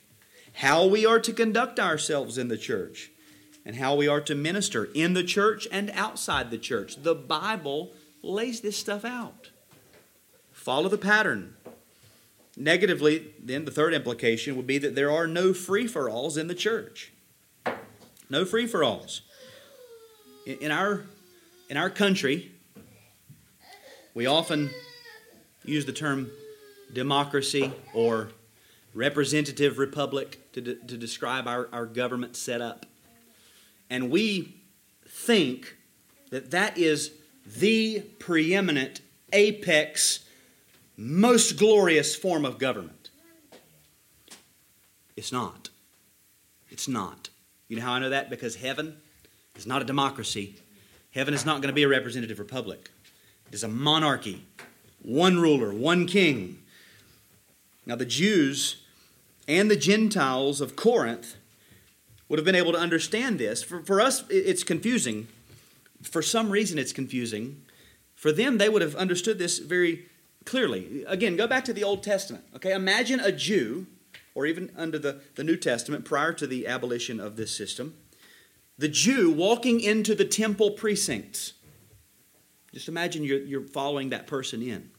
[0.54, 3.10] how we are to conduct ourselves in the church,
[3.64, 7.02] and how we are to minister in the church and outside the church.
[7.02, 9.50] The Bible lays this stuff out.
[10.52, 11.54] Follow the pattern.
[12.56, 16.48] Negatively, then, the third implication would be that there are no free for alls in
[16.48, 17.12] the church.
[18.30, 19.22] No free for alls.
[20.44, 21.04] In our,
[21.68, 22.50] in our country,
[24.14, 24.70] we often
[25.64, 26.30] use the term
[26.92, 28.30] democracy or
[28.98, 32.84] representative republic to, de- to describe our, our government setup.
[33.88, 34.56] And we
[35.06, 35.76] think
[36.30, 37.12] that that is
[37.46, 39.00] the preeminent,
[39.32, 40.20] apex,
[40.96, 43.10] most glorious form of government.
[45.16, 45.70] It's not.
[46.68, 47.28] It's not.
[47.68, 48.30] You know how I know that?
[48.30, 48.96] Because heaven
[49.56, 50.56] is not a democracy.
[51.12, 52.90] Heaven is not going to be a representative republic.
[53.46, 54.44] It is a monarchy.
[55.02, 56.58] One ruler, one king.
[57.86, 58.84] Now, the Jews
[59.48, 61.36] and the Gentiles of Corinth
[62.28, 63.62] would have been able to understand this.
[63.62, 65.26] For, for us, it's confusing.
[66.02, 67.62] For some reason, it's confusing.
[68.14, 70.06] For them, they would have understood this very
[70.44, 71.04] clearly.
[71.06, 72.44] Again, go back to the Old Testament.
[72.54, 73.86] Okay, imagine a Jew,
[74.34, 77.94] or even under the, the New Testament, prior to the abolition of this system,
[78.76, 81.54] the Jew walking into the temple precincts.
[82.72, 84.90] Just imagine you're, you're following that person in.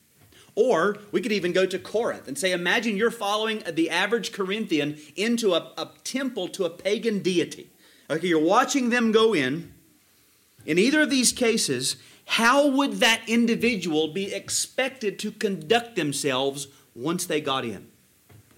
[0.61, 4.97] Or we could even go to Corinth and say, imagine you're following the average Corinthian
[5.15, 7.69] into a, a temple to a pagan deity.
[8.09, 9.71] Okay, you're watching them go in.
[10.65, 11.95] In either of these cases,
[12.25, 17.87] how would that individual be expected to conduct themselves once they got in?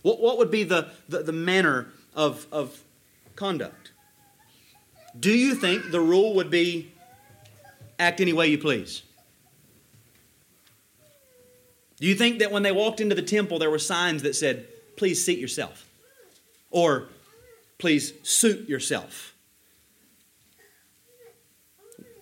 [0.02, 2.82] What, what would be the, the, the manner of, of
[3.36, 3.92] conduct?
[5.20, 6.94] Do you think the rule would be
[8.00, 9.04] act any way you please?
[12.02, 14.68] Do you think that when they walked into the temple, there were signs that said,
[14.98, 15.88] please seat yourself?
[16.72, 17.10] Or
[17.78, 19.36] please suit yourself?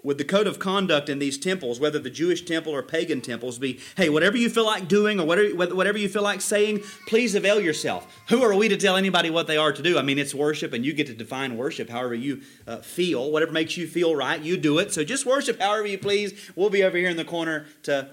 [0.04, 3.58] Would the code of conduct in these temples, whether the Jewish temple or pagan temples,
[3.58, 7.34] be, hey, whatever you feel like doing or whatever, whatever you feel like saying, please
[7.34, 8.06] avail yourself?
[8.28, 9.98] Who are we to tell anybody what they are to do?
[9.98, 13.32] I mean, it's worship, and you get to define worship however you uh, feel.
[13.32, 14.94] Whatever makes you feel right, you do it.
[14.94, 16.52] So just worship however you please.
[16.56, 18.10] We'll be over here in the corner to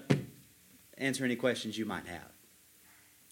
[0.97, 2.31] answer any questions you might have.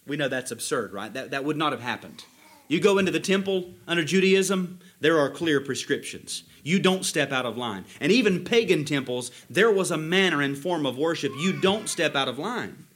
[0.06, 1.12] We know that's absurd, right?
[1.12, 2.24] That, that would not have happened.
[2.68, 6.42] You go into the temple under Judaism, there are clear prescriptions.
[6.62, 7.84] You don't step out of line.
[8.00, 11.32] And even pagan temples, there was a manner and form of worship.
[11.38, 12.86] You don't step out of line.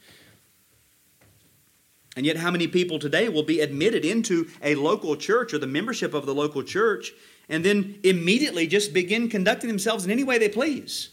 [2.16, 5.68] And yet, how many people today will be admitted into a local church or the
[5.68, 7.12] membership of the local church
[7.48, 11.10] and then immediately just begin conducting themselves in any way they please?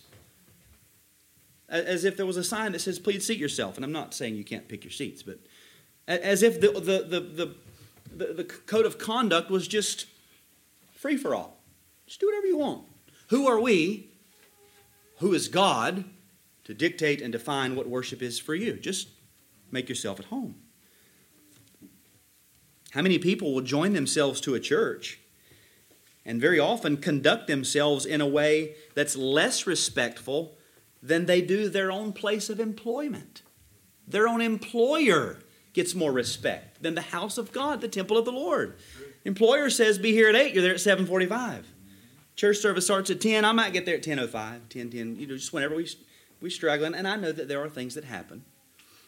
[1.70, 3.76] As if there was a sign that says, please seat yourself.
[3.76, 5.40] And I'm not saying you can't pick your seats, but
[6.08, 7.56] as if the, the, the, the
[8.18, 10.06] the, code of conduct was just
[10.96, 11.58] free for all.
[12.06, 12.84] Just do whatever you want.
[13.30, 14.10] Who are we,
[15.18, 16.06] who is God,
[16.64, 18.74] to dictate and define what worship is for you?
[18.74, 19.10] Just
[19.72, 20.56] make yourself at home.
[22.92, 25.20] How many people will join themselves to a church
[26.26, 30.57] and very often conduct themselves in a way that's less respectful
[31.02, 33.42] than they do their own place of employment?
[34.08, 35.40] Their own employer
[35.74, 38.78] gets more respect than the house of God, the temple of the Lord.
[39.26, 41.66] Employer says be here at 8, you're there at 7:45.
[42.36, 45.36] Church service starts at 10, I might get there at 10:05, 10 10, you know,
[45.36, 45.88] just whenever we
[46.40, 48.44] we struggle and I know that there are things that happen.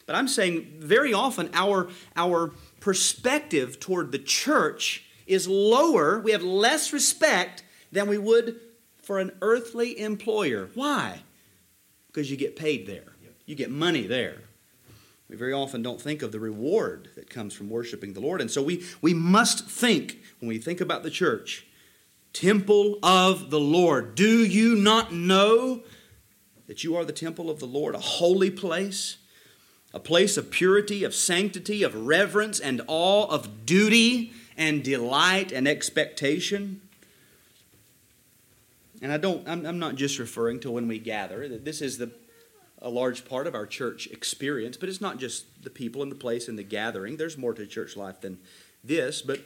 [0.06, 6.42] But I'm saying very often our our perspective toward the church is lower, we have
[6.42, 8.60] less respect than we would
[9.00, 10.70] for an earthly employer.
[10.74, 11.22] Why?
[12.12, 13.12] Because you get paid there.
[13.46, 14.42] You get money there.
[15.28, 18.40] We very often don't think of the reward that comes from worshiping the Lord.
[18.40, 21.66] And so we, we must think, when we think about the church,
[22.32, 24.14] temple of the Lord.
[24.14, 25.82] Do you not know
[26.66, 29.18] that you are the temple of the Lord, a holy place?
[29.92, 35.66] A place of purity, of sanctity, of reverence and awe, of duty and delight and
[35.66, 36.80] expectation.
[39.00, 41.48] And I don't, I'm, I'm not just referring to when we gather.
[41.48, 42.12] This is the
[42.82, 46.16] a large part of our church experience, but it's not just the people and the
[46.16, 47.16] place and the gathering.
[47.16, 48.38] There's more to church life than
[48.82, 49.40] this, but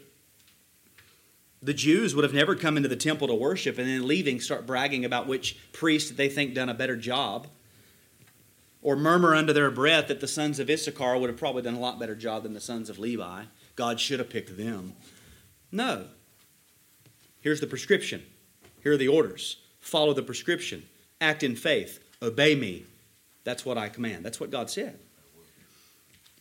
[1.60, 4.66] the Jews would have never come into the temple to worship and then leaving start
[4.66, 7.48] bragging about which priest they think done a better job
[8.82, 11.80] or murmur under their breath that the sons of Issachar would have probably done a
[11.80, 13.44] lot better job than the sons of Levi.
[13.76, 14.92] God should have picked them.
[15.72, 16.06] No.
[17.40, 18.22] Here's the prescription.
[18.84, 19.56] Here are the orders.
[19.80, 20.84] Follow the prescription.
[21.20, 21.98] Act in faith.
[22.22, 22.84] Obey me.
[23.42, 24.24] That's what I command.
[24.24, 24.98] That's what God said.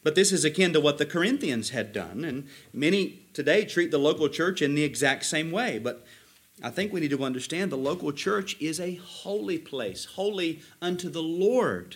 [0.04, 3.98] But this is akin to what the Corinthians had done, and many today treat the
[3.98, 5.80] local church in the exact same way.
[5.80, 6.06] But
[6.62, 11.10] I think we need to understand the local church is a holy place, holy unto
[11.10, 11.96] the Lord,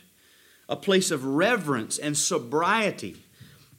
[0.70, 3.18] a place of reverence and sobriety,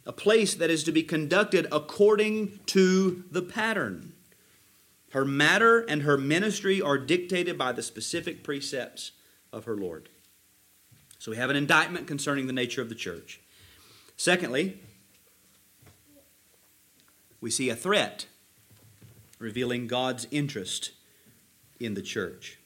[0.04, 4.12] a place that is to be conducted according to the pattern.
[5.11, 9.12] Her matter and her ministry are dictated by the specific precepts
[9.53, 10.09] of her Lord.
[11.18, 13.40] So we have an indictment concerning the nature of the church.
[14.16, 14.81] Secondly,
[17.40, 18.27] we see a threat
[19.38, 20.90] revealing God's interest
[21.81, 22.59] in the church.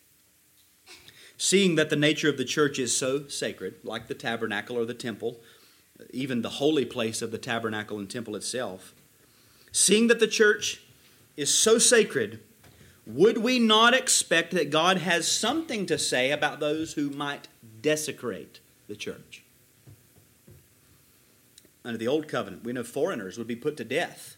[1.37, 4.95] Seeing that the nature of the church is so sacred, like the tabernacle or the
[4.95, 5.41] temple,
[6.11, 8.95] even the holy place of the tabernacle and temple itself,
[9.71, 10.81] seeing that the church
[11.37, 12.41] is so sacred,
[13.07, 17.49] would we not expect that God has something to say about those who might
[17.81, 19.43] desecrate the church?
[21.85, 24.37] Under the Old Covenant, we know foreigners would be put to death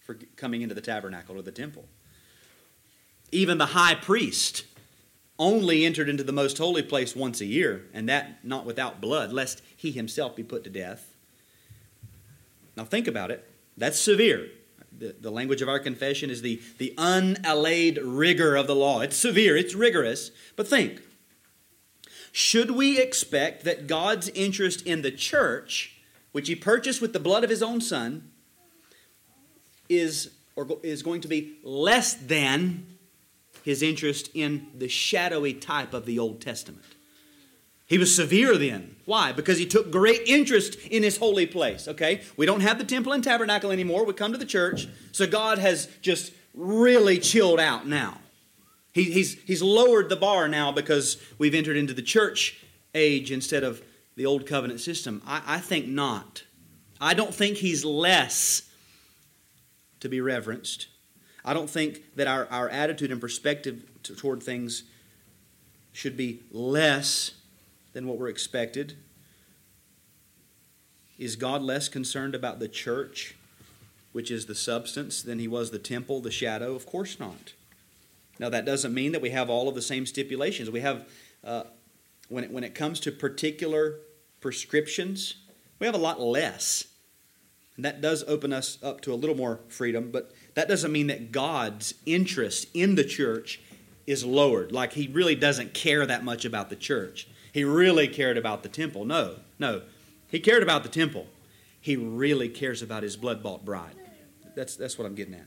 [0.00, 1.84] for coming into the tabernacle or the temple.
[3.30, 4.64] Even the high priest
[5.38, 9.32] only entered into the most holy place once a year, and that not without blood,
[9.32, 11.14] lest he himself be put to death.
[12.76, 13.48] Now think about it.
[13.76, 14.48] That's severe
[15.00, 19.00] the, the language of our confession is the, the unallayed rigor of the law.
[19.00, 20.30] It's severe, it's rigorous.
[20.54, 21.00] But think
[22.32, 26.00] should we expect that God's interest in the church,
[26.32, 28.30] which he purchased with the blood of his own son,
[29.88, 32.86] is, or is going to be less than
[33.64, 36.84] his interest in the shadowy type of the Old Testament?
[37.90, 38.94] He was severe then.
[39.04, 39.32] Why?
[39.32, 41.88] Because he took great interest in his holy place.
[41.88, 42.20] Okay?
[42.36, 44.04] We don't have the temple and tabernacle anymore.
[44.04, 44.86] We come to the church.
[45.10, 48.18] So God has just really chilled out now.
[48.92, 52.64] He, he's, he's lowered the bar now because we've entered into the church
[52.94, 53.82] age instead of
[54.14, 55.20] the old covenant system.
[55.26, 56.44] I, I think not.
[57.00, 58.70] I don't think he's less
[59.98, 60.86] to be reverenced.
[61.44, 64.84] I don't think that our, our attitude and perspective to, toward things
[65.92, 67.32] should be less
[67.92, 68.96] than what we're expected?
[71.18, 73.36] Is God less concerned about the church,
[74.12, 76.74] which is the substance, than he was the temple, the shadow?
[76.74, 77.52] Of course not.
[78.38, 80.70] Now, that doesn't mean that we have all of the same stipulations.
[80.70, 81.06] We have,
[81.44, 81.64] uh,
[82.30, 83.96] when, it, when it comes to particular
[84.40, 85.34] prescriptions,
[85.78, 86.86] we have a lot less.
[87.76, 91.08] And that does open us up to a little more freedom, but that doesn't mean
[91.08, 93.60] that God's interest in the church
[94.06, 94.72] is lowered.
[94.72, 97.28] Like he really doesn't care that much about the church.
[97.52, 99.04] He really cared about the temple.
[99.04, 99.82] No, no.
[100.28, 101.26] He cared about the temple.
[101.80, 103.94] He really cares about his blood bought bride.
[104.54, 105.46] That's, that's what I'm getting at.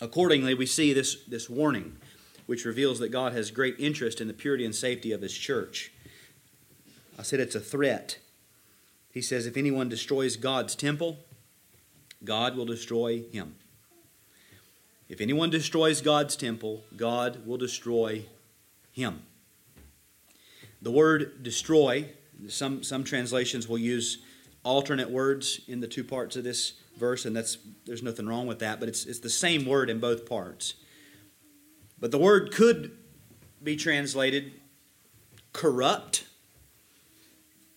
[0.00, 1.96] Accordingly, we see this, this warning,
[2.46, 5.92] which reveals that God has great interest in the purity and safety of his church.
[7.18, 8.18] I said it's a threat.
[9.12, 11.18] He says, if anyone destroys God's temple,
[12.24, 13.54] God will destroy him.
[15.08, 18.24] If anyone destroys God's temple, God will destroy
[18.92, 19.22] him.
[20.82, 22.08] The word destroy,
[22.48, 24.18] some, some translations will use
[24.64, 28.58] alternate words in the two parts of this verse, and that's there's nothing wrong with
[28.58, 30.74] that, but it's, it's the same word in both parts.
[32.00, 32.96] But the word could
[33.62, 34.52] be translated
[35.52, 36.26] corrupt.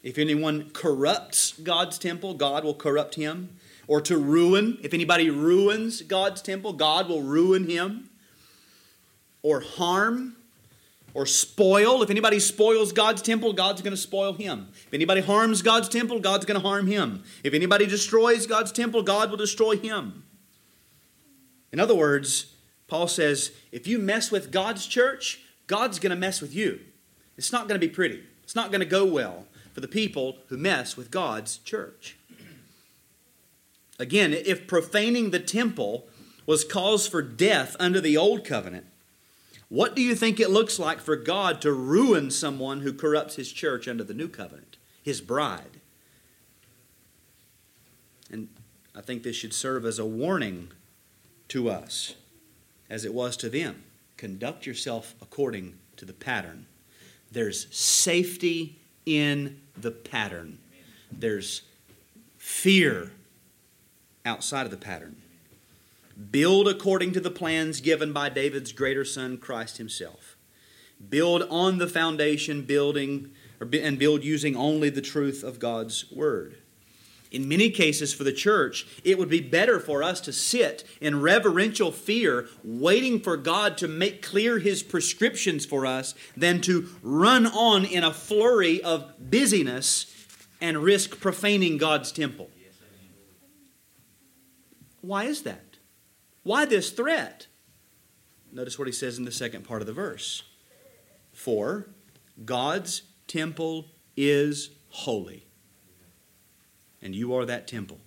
[0.02, 3.58] If anyone corrupts God's temple, God will corrupt him.
[3.88, 4.80] Or to ruin.
[4.82, 8.10] If anybody ruins God's temple, God will ruin him.
[9.44, 10.36] Or harm
[11.16, 12.04] or spoil.
[12.04, 14.68] If anybody spoils God's temple, God's going to spoil him.
[14.86, 17.24] If anybody harms God's temple, God's going to harm him.
[17.44, 20.26] If anybody destroys God's temple, God will destroy him.
[21.72, 22.54] In other words,
[22.88, 26.82] Paul says if you mess with God's church, God's going to mess with you.
[27.38, 30.38] It's not going to be pretty, it's not going to go well for the people
[30.48, 32.18] who mess with God's church.
[33.98, 36.08] Again, if profaning the temple
[36.46, 38.86] was cause for death under the old covenant,
[39.70, 43.52] what do you think it looks like for God to ruin someone who corrupts his
[43.52, 45.82] church under the new covenant, his bride?
[48.32, 48.50] And
[48.96, 50.70] I think this should serve as a warning
[51.50, 52.16] to us,
[52.90, 53.84] as it was to them.
[54.18, 56.68] Conduct yourself according to the pattern.
[57.32, 60.58] There's safety in the pattern,
[61.12, 61.62] there's
[62.38, 63.12] fear
[64.26, 65.22] outside of the pattern.
[66.32, 70.38] Build according to the plans given by David's greater son, Christ himself.
[71.10, 76.58] Build on the foundation, building and build using only the truth of God's word.
[77.32, 81.22] In many cases for the church, it would be better for us to sit in
[81.22, 87.46] reverential fear, waiting for God to make clear his prescriptions for us, than to run
[87.48, 90.06] on in a flurry of busyness
[90.62, 92.50] and risk profaning God's temple.
[95.02, 95.65] Why is that?
[96.46, 97.48] Why this threat?
[98.52, 100.44] Notice what he says in the second part of the verse.
[101.34, 101.88] For
[102.46, 105.48] God's temple is holy,
[107.02, 107.98] and you are that temple.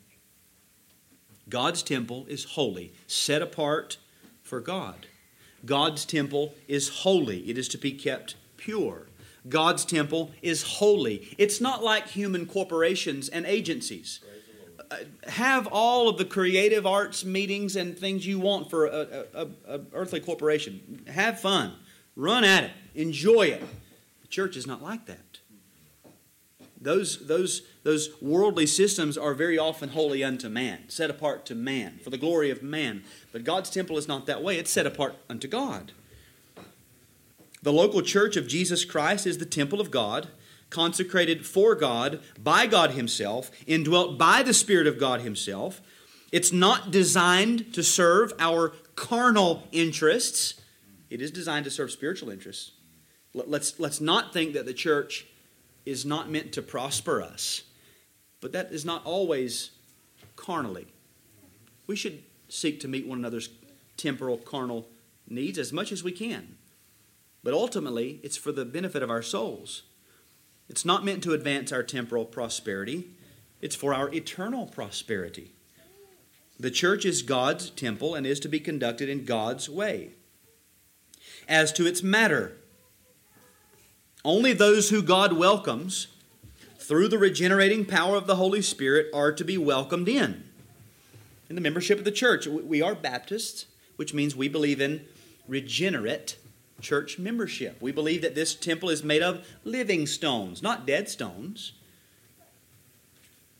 [1.49, 3.97] God's temple is holy, set apart
[4.41, 5.09] for God.
[5.65, 9.09] God's temple is holy, it is to be kept pure.
[9.49, 11.35] God's temple is holy.
[11.39, 14.21] It's not like human corporations and agencies
[14.91, 14.97] Uh,
[15.29, 19.81] have all of the creative arts meetings and things you want for a, a, a,
[19.93, 21.03] earthly corporation.
[21.09, 21.75] Have fun,
[22.17, 23.63] run at it, enjoy it.
[24.23, 25.41] The church is not like that.
[26.81, 31.99] Those, those, those worldly systems are very often holy unto man, set apart to man,
[32.03, 33.03] for the glory of man.
[33.33, 35.93] But God's temple is not that way, it's set apart unto God.
[37.63, 40.29] The local church of Jesus Christ is the temple of God
[40.71, 45.81] consecrated for God, by God Himself, indwelt by the Spirit of God Himself.
[46.31, 50.61] It's not designed to serve our carnal interests,
[51.09, 52.73] it is designed to serve spiritual interests.
[53.33, 55.27] Let's, let's not think that the church
[55.87, 57.63] is not meant to prosper us,
[58.41, 59.71] but that is not always
[60.37, 60.87] carnally.
[61.87, 63.49] We should seek to meet one another's
[63.97, 64.89] temporal, carnal
[65.29, 66.57] needs as much as we can.
[67.43, 69.83] But ultimately, it's for the benefit of our souls.
[70.69, 73.11] It's not meant to advance our temporal prosperity,
[73.61, 75.53] it's for our eternal prosperity.
[76.61, 80.11] The church is God's temple and is to be conducted in God's way.
[81.49, 82.57] As to its matter,
[84.25, 86.09] Only those who God welcomes
[86.79, 90.45] through the regenerating power of the Holy Spirit are to be welcomed in.
[91.49, 93.67] In the membership of the church, we are Baptists,
[93.97, 95.07] which means we believe in
[95.47, 96.37] regenerate
[96.81, 97.81] church membership.
[97.81, 101.73] We believe that this temple is made of living stones, not dead stones.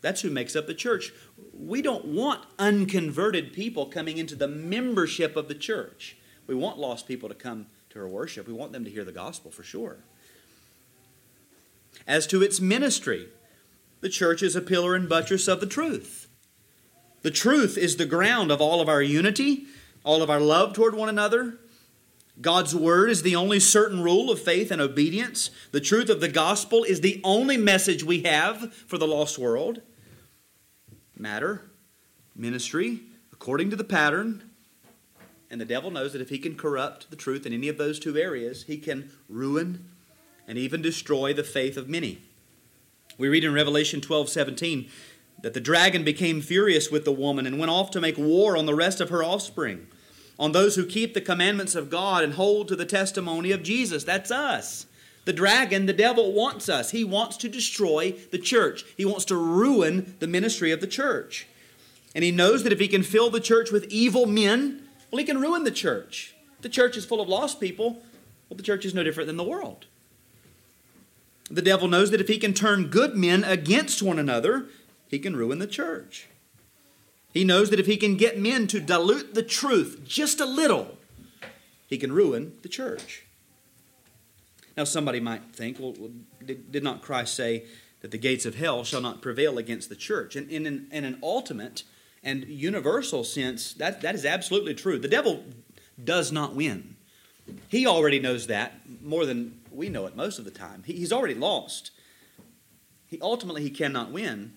[0.01, 1.11] That's who makes up the church.
[1.53, 6.17] We don't want unconverted people coming into the membership of the church.
[6.47, 8.47] We want lost people to come to our worship.
[8.47, 9.97] We want them to hear the gospel for sure.
[12.07, 13.27] As to its ministry,
[14.01, 16.27] the church is a pillar and buttress of the truth.
[17.21, 19.65] The truth is the ground of all of our unity,
[20.05, 21.57] all of our love toward one another.
[22.41, 25.51] God's word is the only certain rule of faith and obedience.
[25.71, 29.81] The truth of the gospel is the only message we have for the lost world.
[31.17, 31.69] Matter,
[32.35, 33.01] ministry,
[33.33, 34.49] according to the pattern.
[35.49, 37.99] And the devil knows that if he can corrupt the truth in any of those
[37.99, 39.89] two areas, he can ruin
[40.47, 42.19] and even destroy the faith of many.
[43.17, 44.89] We read in Revelation 12 17
[45.41, 48.65] that the dragon became furious with the woman and went off to make war on
[48.65, 49.87] the rest of her offspring,
[50.39, 54.05] on those who keep the commandments of God and hold to the testimony of Jesus.
[54.05, 54.85] That's us.
[55.25, 56.91] The dragon, the devil, wants us.
[56.91, 61.45] He wants to destroy the church, he wants to ruin the ministry of the church.
[62.15, 65.25] And he knows that if he can fill the church with evil men, well, he
[65.25, 66.33] can ruin the church.
[66.61, 68.01] The church is full of lost people.
[68.49, 69.85] Well, the church is no different than the world.
[71.51, 74.65] The devil knows that if he can turn good men against one another,
[75.07, 76.27] he can ruin the church.
[77.31, 80.97] He knows that if he can get men to dilute the truth just a little,
[81.87, 83.25] he can ruin the church.
[84.75, 85.93] Now, somebody might think, well,
[86.45, 87.65] did, not Christ say
[88.01, 90.35] that the gates of hell shall not prevail against the church?
[90.35, 91.83] And in, in, in an ultimate
[92.23, 94.97] and universal sense, that, that is absolutely true.
[94.97, 95.43] The devil
[96.01, 96.95] does not win.
[97.67, 100.83] He already knows that more than we know it most of the time.
[100.85, 101.91] He, he's already lost.
[103.07, 104.53] He, ultimately, he cannot win.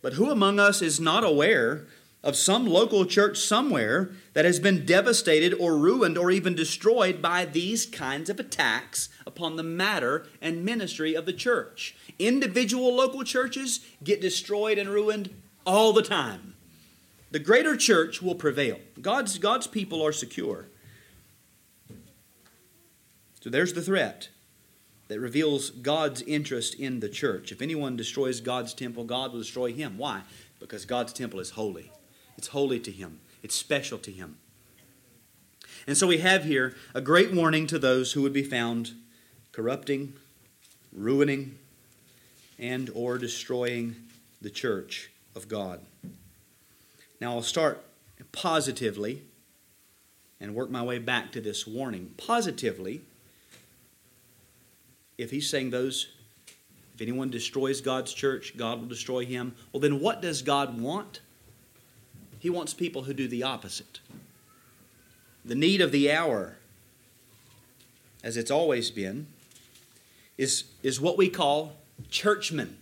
[0.00, 1.86] But who among us is not aware
[2.22, 7.44] of some local church somewhere that has been devastated or ruined or even destroyed by
[7.44, 11.96] these kinds of attacks upon the matter and ministry of the church?
[12.18, 15.34] Individual local churches get destroyed and ruined
[15.64, 16.54] all the time.
[17.30, 18.78] The greater church will prevail.
[19.00, 20.66] God's, God's people are secure.
[23.40, 24.30] So there's the threat
[25.08, 27.50] that reveals God's interest in the church.
[27.50, 29.98] If anyone destroys God's temple, God will destroy him.
[29.98, 30.22] Why?
[30.60, 31.90] Because God's temple is holy.
[32.36, 34.36] It's holy to him, it's special to him.
[35.86, 38.92] And so we have here a great warning to those who would be found
[39.52, 40.12] corrupting,
[40.92, 41.58] ruining,
[42.58, 43.96] and or destroying
[44.40, 45.80] the church of God.
[47.20, 47.84] Now I'll start
[48.32, 49.22] positively
[50.40, 52.12] and work my way back to this warning.
[52.16, 53.00] Positively,
[55.18, 56.08] if he's saying those,
[56.94, 61.20] if anyone destroys God's church, God will destroy him, well, then what does God want?
[62.38, 64.00] He wants people who do the opposite.
[65.44, 66.56] The need of the hour,
[68.22, 69.26] as it's always been,
[70.36, 71.74] is, is what we call
[72.10, 72.76] churchmen.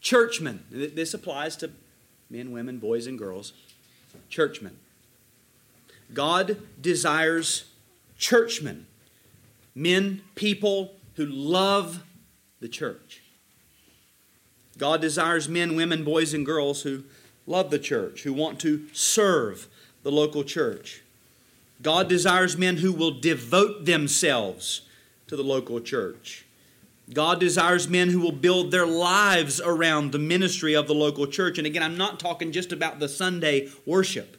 [0.00, 0.64] Churchmen.
[0.70, 1.70] This applies to
[2.30, 3.52] men, women, boys, and girls.
[4.28, 4.78] Churchmen.
[6.12, 7.64] God desires
[8.18, 8.86] churchmen,
[9.74, 12.02] men, people who love
[12.60, 13.22] the church.
[14.78, 17.04] God desires men, women, boys, and girls who
[17.46, 19.68] love the church, who want to serve
[20.02, 21.02] the local church.
[21.82, 24.82] God desires men who will devote themselves
[25.26, 26.46] to the local church.
[27.12, 31.58] God desires men who will build their lives around the ministry of the local church.
[31.58, 34.36] And again, I'm not talking just about the Sunday worship.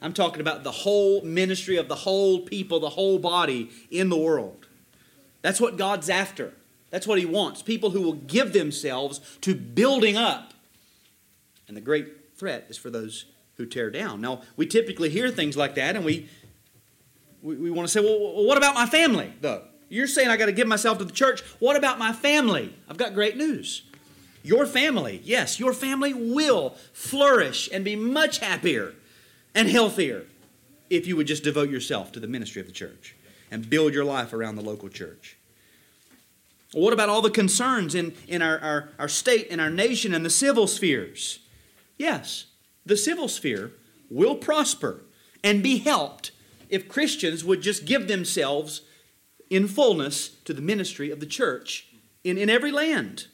[0.00, 4.16] I'm talking about the whole ministry of the whole people, the whole body in the
[4.16, 4.65] world.
[5.46, 6.54] That's what God's after.
[6.90, 7.62] That's what He wants.
[7.62, 10.52] People who will give themselves to building up.
[11.68, 13.26] And the great threat is for those
[13.56, 14.20] who tear down.
[14.20, 16.28] Now, we typically hear things like that, and we,
[17.42, 19.62] we, we want to say, well, what about my family, though?
[19.88, 21.42] You're saying I got to give myself to the church.
[21.60, 22.74] What about my family?
[22.88, 23.82] I've got great news.
[24.42, 28.94] Your family, yes, your family will flourish and be much happier
[29.54, 30.24] and healthier
[30.90, 33.15] if you would just devote yourself to the ministry of the church
[33.50, 35.36] and build your life around the local church.
[36.72, 40.24] what about all the concerns in, in our, our, our state and our nation and
[40.24, 41.38] the civil spheres?
[41.96, 42.46] Yes,
[42.84, 43.72] the civil sphere
[44.10, 45.02] will prosper
[45.42, 46.32] and be helped
[46.68, 48.82] if Christians would just give themselves
[49.48, 51.88] in fullness to the ministry of the church
[52.24, 53.26] in, in every land.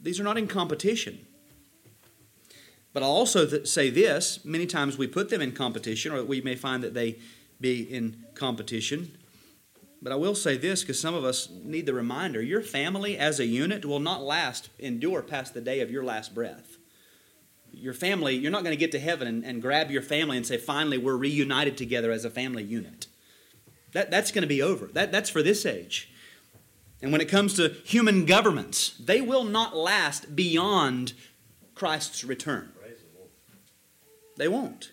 [0.00, 1.26] These are not in competition.
[2.92, 6.40] But I'll also th- say this many times we put them in competition, or we
[6.40, 7.18] may find that they
[7.64, 9.10] be in competition
[10.02, 13.40] But I will say this because some of us need the reminder your family as
[13.40, 16.76] a unit will not last, endure past the day of your last breath.
[17.72, 20.46] Your family, you're not going to get to heaven and, and grab your family and
[20.46, 23.06] say, finally, we're reunited together as a family unit.
[23.92, 24.88] That, that's going to be over.
[24.88, 26.10] That, that's for this age.
[27.00, 31.14] And when it comes to human governments, they will not last beyond
[31.74, 32.72] Christ's return.
[34.36, 34.92] They won't.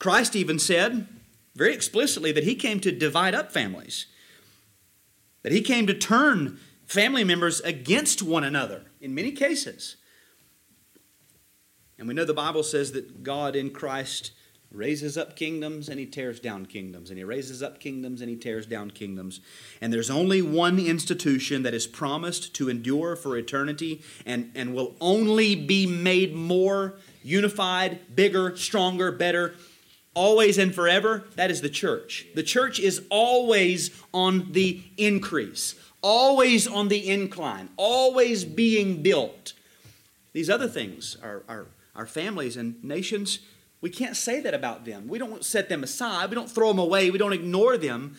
[0.00, 1.06] Christ even said
[1.54, 4.06] very explicitly that he came to divide up families,
[5.42, 9.96] that he came to turn family members against one another in many cases.
[11.98, 14.32] And we know the Bible says that God in Christ
[14.72, 18.36] raises up kingdoms and he tears down kingdoms, and he raises up kingdoms and he
[18.36, 19.40] tears down kingdoms.
[19.80, 24.96] And there's only one institution that is promised to endure for eternity and, and will
[25.00, 29.54] only be made more unified, bigger, stronger, better,
[30.14, 31.24] always and forever.
[31.36, 32.26] That is the church.
[32.34, 39.52] The church is always on the increase, always on the incline, always being built.
[40.32, 43.40] These other things, our, our, our families and nations,
[43.80, 45.08] we can't say that about them.
[45.08, 46.30] We don't set them aside.
[46.30, 47.10] We don't throw them away.
[47.10, 48.16] We don't ignore them.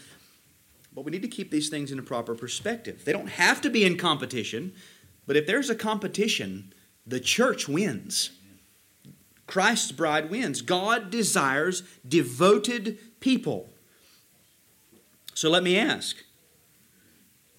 [0.94, 3.04] But we need to keep these things in a proper perspective.
[3.04, 4.74] They don't have to be in competition,
[5.28, 6.74] but if there's a competition,
[7.06, 8.32] the church wins.
[9.48, 10.62] Christ's bride wins.
[10.62, 13.70] God desires devoted people.
[15.34, 16.18] So let me ask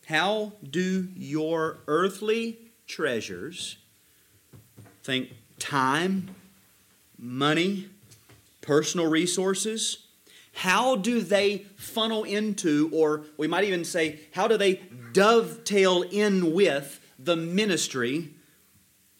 [0.06, 3.78] how do your earthly treasures,
[5.02, 6.34] think time,
[7.18, 7.88] money,
[8.60, 10.06] personal resources,
[10.52, 14.80] how do they funnel into, or we might even say, how do they
[15.12, 18.30] dovetail in with the ministry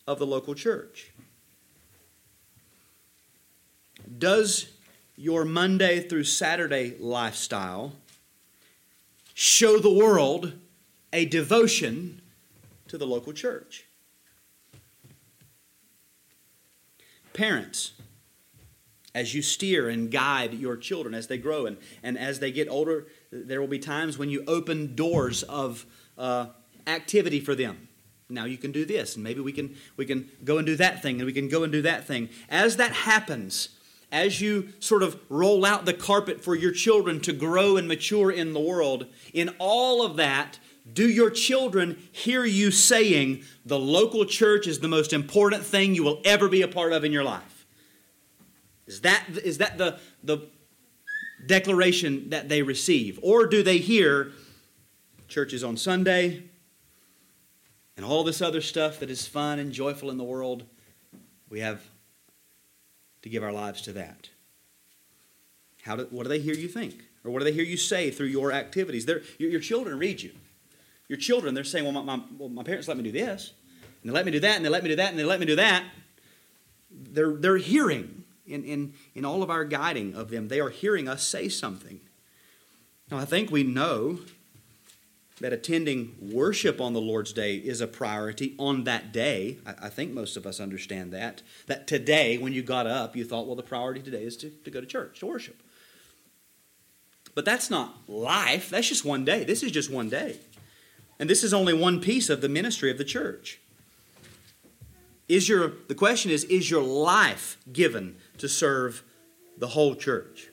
[0.07, 1.13] of the local church?
[4.17, 4.69] Does
[5.17, 7.93] your Monday through Saturday lifestyle
[9.35, 10.53] show the world
[11.13, 12.21] a devotion
[12.89, 13.85] to the local church?
[17.33, 17.93] Parents,
[19.15, 22.69] as you steer and guide your children as they grow and, and as they get
[22.69, 25.85] older, there will be times when you open doors of
[26.17, 26.47] uh,
[26.87, 27.89] activity for them.
[28.29, 31.01] Now you can do this, and maybe we can we can go and do that
[31.01, 32.29] thing, and we can go and do that thing.
[32.49, 33.76] As that happens,
[34.13, 38.31] as you sort of roll out the carpet for your children to grow and mature
[38.31, 40.59] in the world, in all of that,
[40.93, 46.05] do your children hear you saying the local church is the most important thing you
[46.05, 47.67] will ever be a part of in your life?
[48.87, 50.47] Is that, is that the, the
[51.45, 53.19] declaration that they receive?
[53.23, 54.33] Or do they hear
[55.27, 56.45] churches on Sunday
[57.97, 60.65] and all this other stuff that is fun and joyful in the world?
[61.49, 61.83] We have
[63.27, 64.31] to give our lives to that.
[65.83, 67.03] How do, what do they hear you think?
[67.25, 69.05] Or what do they hear you say through your activities?
[69.05, 69.21] Your,
[69.51, 70.31] your, children read you.
[71.09, 73.53] Your children, they're saying, well my, my, well, my parents let me do this,
[74.01, 75.41] and they let me do that, and they let me do that, and they let
[75.41, 75.83] me do that.
[76.89, 80.47] They're, they're hearing in, in, in all of our guiding of them.
[80.47, 81.99] They are hearing us say something.
[83.11, 84.21] Now, I think we know
[85.41, 89.59] that attending worship on the Lord's Day is a priority on that day.
[89.67, 91.43] I, think most of us understand that.
[91.67, 94.71] That today, when you got up, you thought, well, the priority today is to, to
[94.71, 95.63] go to church, to worship.
[97.35, 98.71] But that's not life.
[98.71, 99.45] That's just one day.
[99.45, 100.39] This is just one day.
[101.19, 103.61] And this is only one piece of the ministry of the church.
[105.29, 109.03] Is your the question is, is your life given to serve
[109.59, 110.49] the whole church?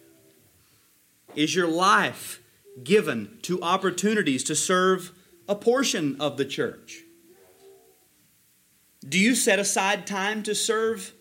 [1.36, 2.43] Is your life
[2.82, 5.12] given to opportunities to serve
[5.48, 7.02] a portion of the church?
[9.08, 11.14] Do you set aside time to serve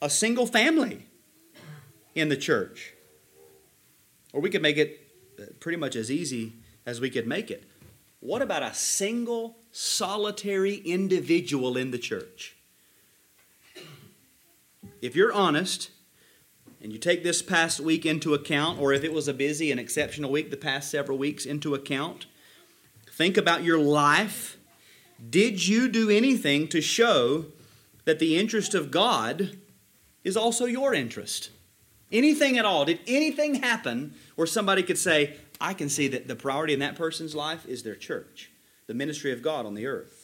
[0.00, 1.06] a single family
[2.14, 2.94] in the church?
[4.32, 5.00] Or we could make it
[5.38, 6.54] uh, pretty much as easy
[6.86, 7.64] as we could make it.
[8.20, 12.56] What about a single, solitary individual in the church?
[15.04, 15.90] if you're honest
[16.84, 19.80] and you take this past week into account, or if it was a busy and
[19.80, 22.26] exceptional week, the past several weeks into account,
[23.10, 24.58] think about your life.
[25.30, 27.46] Did you do anything to show
[28.04, 29.56] that the interest of God
[30.24, 31.48] is also your interest?
[32.12, 32.84] Anything at all?
[32.84, 36.96] Did anything happen where somebody could say, I can see that the priority in that
[36.96, 38.50] person's life is their church,
[38.88, 40.23] the ministry of God on the earth?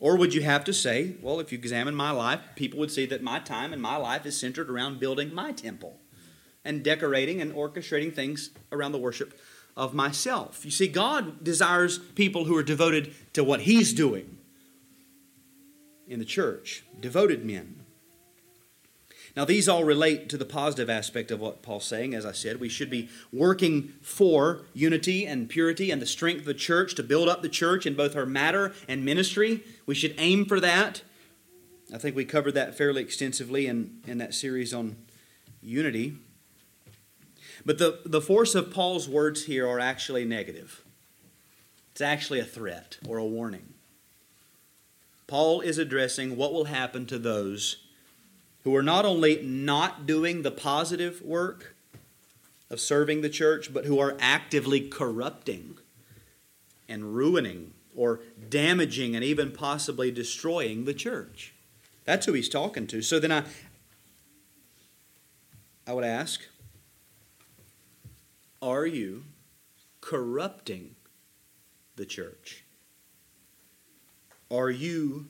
[0.00, 3.06] Or would you have to say, well, if you examine my life, people would see
[3.06, 5.98] that my time and my life is centered around building my temple
[6.64, 9.38] and decorating and orchestrating things around the worship
[9.76, 10.64] of myself.
[10.64, 14.38] You see, God desires people who are devoted to what He's doing
[16.06, 17.77] in the church, devoted men.
[19.38, 22.12] Now, these all relate to the positive aspect of what Paul's saying.
[22.12, 26.46] As I said, we should be working for unity and purity and the strength of
[26.46, 29.62] the church to build up the church in both her matter and ministry.
[29.86, 31.02] We should aim for that.
[31.94, 34.96] I think we covered that fairly extensively in, in that series on
[35.62, 36.16] unity.
[37.64, 40.82] But the, the force of Paul's words here are actually negative.
[41.92, 43.74] It's actually a threat or a warning.
[45.28, 47.84] Paul is addressing what will happen to those
[48.64, 51.74] who are not only not doing the positive work
[52.70, 55.78] of serving the church, but who are actively corrupting
[56.88, 61.54] and ruining or damaging and even possibly destroying the church.
[62.04, 63.02] That's who he's talking to.
[63.02, 63.44] So then I,
[65.86, 66.42] I would ask,
[68.60, 69.24] are you
[70.00, 70.94] corrupting
[71.96, 72.64] the church?
[74.50, 75.26] Are you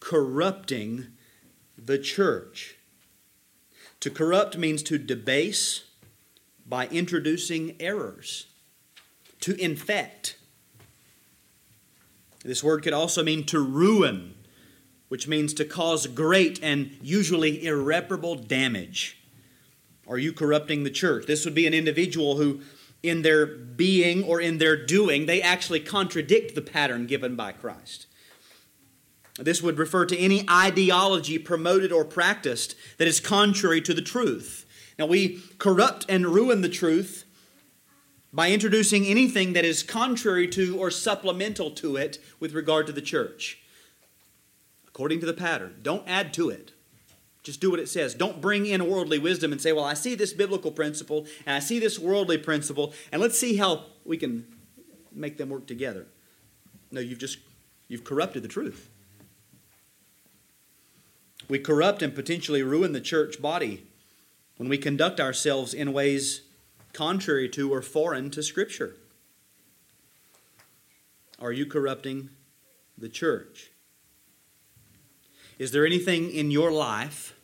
[0.00, 1.06] corrupting
[1.84, 2.76] the church?
[4.00, 5.84] To corrupt means to debase
[6.66, 8.46] by introducing errors,
[9.40, 10.36] to infect.
[12.44, 14.34] This word could also mean to ruin,
[15.08, 19.18] which means to cause great and usually irreparable damage.
[20.08, 21.26] Are you corrupting the church?
[21.26, 22.60] This would be an individual who,
[23.02, 28.06] in their being or in their doing, they actually contradict the pattern given by Christ.
[29.38, 34.66] This would refer to any ideology promoted or practiced that is contrary to the truth.
[34.98, 37.24] Now, we corrupt and ruin the truth
[38.32, 43.00] by introducing anything that is contrary to or supplemental to it with regard to the
[43.00, 43.58] church.
[44.86, 46.72] According to the pattern, don't add to it.
[47.42, 48.14] Just do what it says.
[48.14, 51.60] Don't bring in worldly wisdom and say, Well, I see this biblical principle and I
[51.60, 54.46] see this worldly principle, and let's see how we can
[55.12, 56.06] make them work together.
[56.90, 57.38] No, you've just
[57.88, 58.89] you've corrupted the truth.
[61.50, 63.84] We corrupt and potentially ruin the church body
[64.56, 66.42] when we conduct ourselves in ways
[66.92, 68.94] contrary to or foreign to Scripture.
[71.40, 72.30] Are you corrupting
[72.96, 73.72] the church?
[75.58, 77.34] Is there anything in your life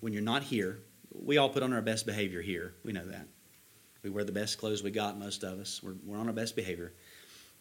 [0.00, 0.80] when you're not here?
[1.10, 2.74] We all put on our best behavior here.
[2.84, 3.26] We know that.
[4.02, 5.82] We wear the best clothes we got, most of us.
[5.82, 6.92] We're, we're on our best behavior.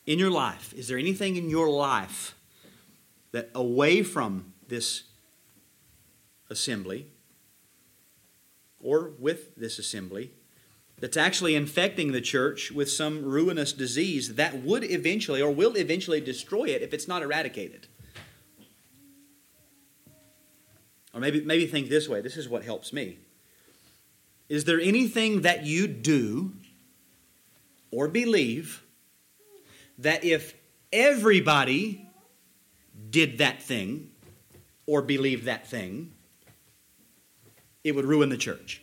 [0.05, 2.35] In your life, is there anything in your life
[3.31, 5.03] that away from this
[6.49, 7.07] assembly
[8.81, 10.31] or with this assembly
[10.99, 16.19] that's actually infecting the church with some ruinous disease that would eventually or will eventually
[16.19, 17.87] destroy it if it's not eradicated.
[21.13, 23.19] Or maybe, maybe think this way this is what helps me.
[24.49, 26.53] Is there anything that you do
[27.91, 28.83] or believe
[29.99, 30.55] that if
[30.91, 32.08] everybody
[33.09, 34.11] did that thing
[34.85, 36.13] or believed that thing,
[37.83, 38.81] it would ruin the church.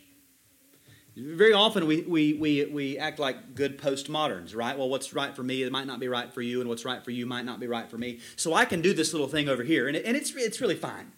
[1.15, 4.77] Very often we, we, we, we act like good postmoderns, right?
[4.77, 7.03] Well, what's right for me, it might not be right for you, and what's right
[7.03, 8.19] for you might not be right for me.
[8.35, 10.75] So I can do this little thing over here, and, it, and it's, it's really
[10.75, 11.11] fine.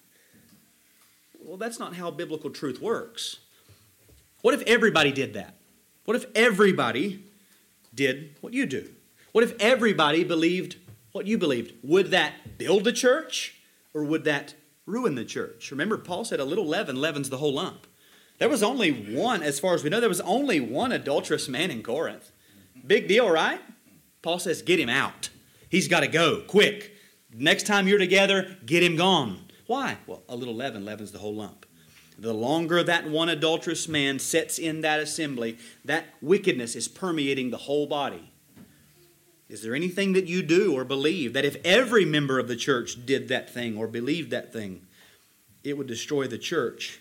[1.38, 3.40] Well, that's not how biblical truth works.
[4.42, 5.56] What if everybody did that?
[6.06, 7.26] What if everybody
[7.94, 8.90] did what you do?
[9.34, 10.78] What if everybody believed
[11.12, 11.74] what you believed?
[11.84, 13.56] Would that build the church
[13.94, 14.54] or would that
[14.86, 15.72] ruin the church?
[15.72, 17.88] Remember, Paul said a little leaven leavens the whole lump.
[18.38, 21.72] There was only one, as far as we know, there was only one adulterous man
[21.72, 22.32] in Corinth.
[22.86, 23.60] Big deal, right?
[24.22, 25.30] Paul says, get him out.
[25.70, 26.96] He's got to go quick.
[27.34, 29.46] Next time you're together, get him gone.
[29.68, 29.98] Why?
[30.08, 31.66] Well, a little leaven leavens the whole lump.
[32.18, 37.58] The longer that one adulterous man sits in that assembly, that wickedness is permeating the
[37.58, 38.29] whole body.
[39.50, 43.04] Is there anything that you do or believe that if every member of the church
[43.06, 44.86] did that thing or believed that thing,
[45.64, 47.00] it would destroy the church?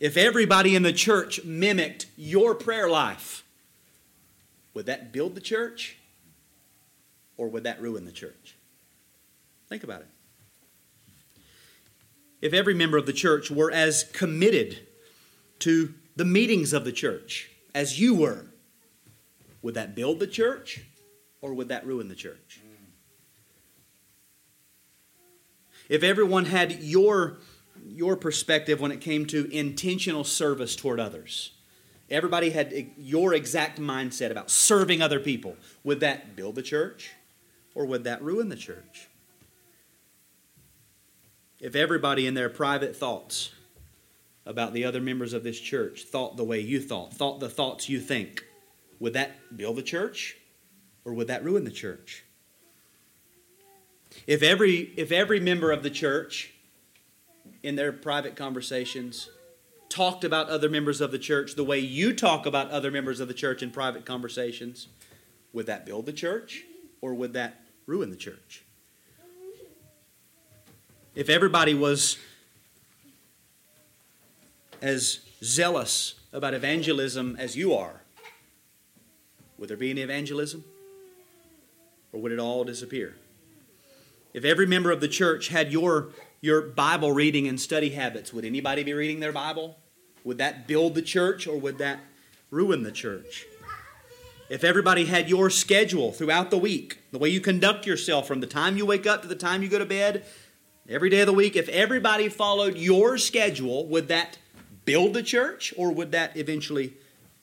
[0.00, 3.44] If everybody in the church mimicked your prayer life,
[4.72, 5.98] would that build the church
[7.36, 8.56] or would that ruin the church?
[9.68, 10.08] Think about it.
[12.40, 14.78] If every member of the church were as committed
[15.58, 18.46] to the meetings of the church as you were,
[19.60, 20.86] would that build the church
[21.40, 22.60] or would that ruin the church?
[25.88, 27.38] If everyone had your,
[27.84, 31.52] your perspective when it came to intentional service toward others,
[32.08, 37.10] everybody had your exact mindset about serving other people, would that build the church
[37.74, 39.08] or would that ruin the church?
[41.60, 43.50] If everybody in their private thoughts
[44.46, 47.88] about the other members of this church thought the way you thought, thought the thoughts
[47.88, 48.44] you think,
[48.98, 50.36] would that build the church
[51.04, 52.24] or would that ruin the church?
[54.26, 56.52] If every, if every member of the church
[57.62, 59.30] in their private conversations
[59.88, 63.28] talked about other members of the church the way you talk about other members of
[63.28, 64.88] the church in private conversations,
[65.52, 66.64] would that build the church
[67.00, 68.64] or would that ruin the church?
[71.14, 72.18] If everybody was
[74.80, 78.02] as zealous about evangelism as you are,
[79.58, 80.64] would there be any evangelism?
[82.12, 83.16] Or would it all disappear?
[84.32, 86.08] If every member of the church had your,
[86.40, 89.76] your Bible reading and study habits, would anybody be reading their Bible?
[90.24, 92.00] Would that build the church or would that
[92.50, 93.46] ruin the church?
[94.48, 98.46] If everybody had your schedule throughout the week, the way you conduct yourself from the
[98.46, 100.24] time you wake up to the time you go to bed,
[100.88, 104.38] every day of the week, if everybody followed your schedule, would that
[104.84, 106.94] build the church or would that eventually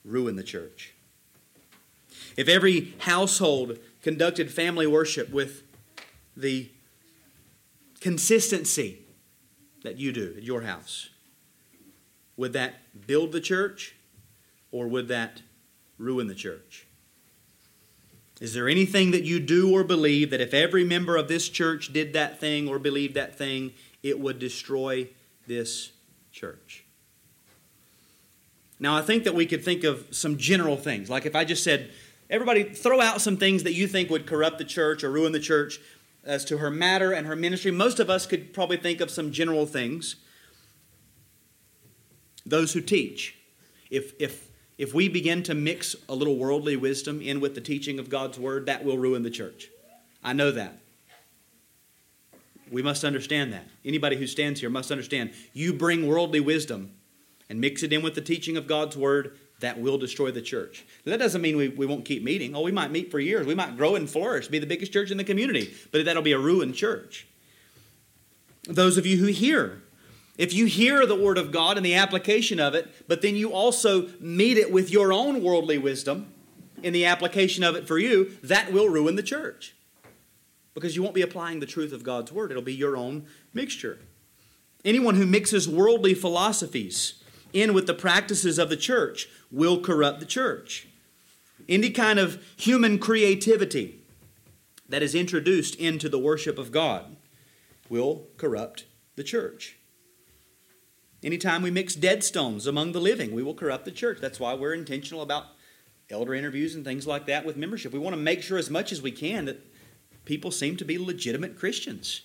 [0.04, 0.92] ruin the church?
[2.36, 5.62] If every household conducted family worship with
[6.36, 6.70] the
[8.00, 9.00] consistency
[9.82, 11.10] that you do at your house,
[12.36, 13.96] would that build the church
[14.70, 15.42] or would that
[15.98, 16.86] ruin the church?
[18.40, 21.92] Is there anything that you do or believe that if every member of this church
[21.92, 23.72] did that thing or believed that thing,
[24.02, 25.08] it would destroy
[25.48, 25.90] this
[26.30, 26.84] church?
[28.78, 31.10] Now, I think that we could think of some general things.
[31.10, 31.90] Like if I just said,
[32.30, 35.40] everybody throw out some things that you think would corrupt the church or ruin the
[35.40, 35.80] church
[36.24, 37.70] as to her matter and her ministry.
[37.70, 40.16] Most of us could probably think of some general things.
[42.44, 43.36] Those who teach.
[43.90, 47.98] If, if, if we begin to mix a little worldly wisdom in with the teaching
[47.98, 49.68] of God's word, that will ruin the church.
[50.22, 50.78] I know that.
[52.70, 53.66] We must understand that.
[53.84, 55.32] Anybody who stands here must understand.
[55.54, 56.92] You bring worldly wisdom
[57.48, 60.84] and mix it in with the teaching of God's word, that will destroy the church.
[61.04, 62.54] That doesn't mean we, we won't keep meeting.
[62.54, 63.46] Oh, we might meet for years.
[63.46, 66.32] We might grow and flourish, be the biggest church in the community, but that'll be
[66.32, 67.26] a ruined church.
[68.64, 69.82] Those of you who hear,
[70.36, 73.52] if you hear the word of God and the application of it, but then you
[73.52, 76.32] also meet it with your own worldly wisdom
[76.82, 79.74] in the application of it for you, that will ruin the church.
[80.74, 83.98] Because you won't be applying the truth of God's word, it'll be your own mixture.
[84.84, 87.17] Anyone who mixes worldly philosophies,
[87.52, 90.88] in with the practices of the church will corrupt the church.
[91.68, 94.00] Any kind of human creativity
[94.88, 97.16] that is introduced into the worship of God
[97.88, 98.86] will corrupt
[99.16, 99.76] the church.
[101.22, 104.18] Anytime we mix dead stones among the living, we will corrupt the church.
[104.20, 105.46] That's why we're intentional about
[106.10, 107.92] elder interviews and things like that with membership.
[107.92, 109.66] We want to make sure as much as we can that
[110.24, 112.22] people seem to be legitimate Christians.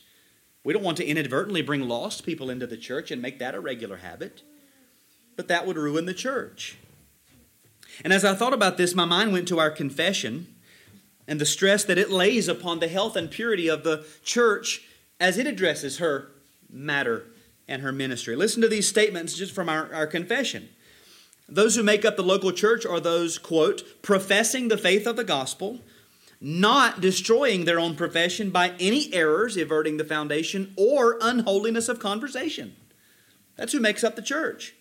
[0.63, 3.59] We don't want to inadvertently bring lost people into the church and make that a
[3.59, 4.43] regular habit
[5.35, 6.77] but that would ruin the church.
[8.03, 10.47] And as I thought about this, my mind went to our confession
[11.27, 14.83] and the stress that it lays upon the health and purity of the church
[15.19, 16.29] as it addresses her
[16.69, 17.25] matter
[17.67, 18.35] and her ministry.
[18.35, 20.69] Listen to these statements just from our, our confession.
[21.47, 25.23] Those who make up the local church are those, quote, professing the faith of the
[25.23, 25.79] gospel,
[26.41, 32.75] not destroying their own profession by any errors, everting the foundation, or unholiness of conversation.
[33.55, 34.73] That's who makes up the church.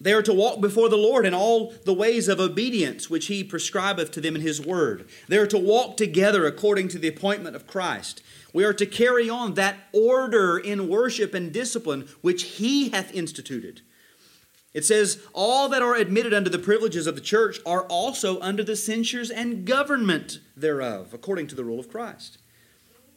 [0.00, 3.42] They are to walk before the Lord in all the ways of obedience which He
[3.42, 5.08] prescribeth to them in His Word.
[5.28, 8.22] They are to walk together according to the appointment of Christ.
[8.52, 13.80] We are to carry on that order in worship and discipline which He hath instituted.
[14.74, 18.62] It says, All that are admitted under the privileges of the church are also under
[18.62, 22.36] the censures and government thereof, according to the rule of Christ.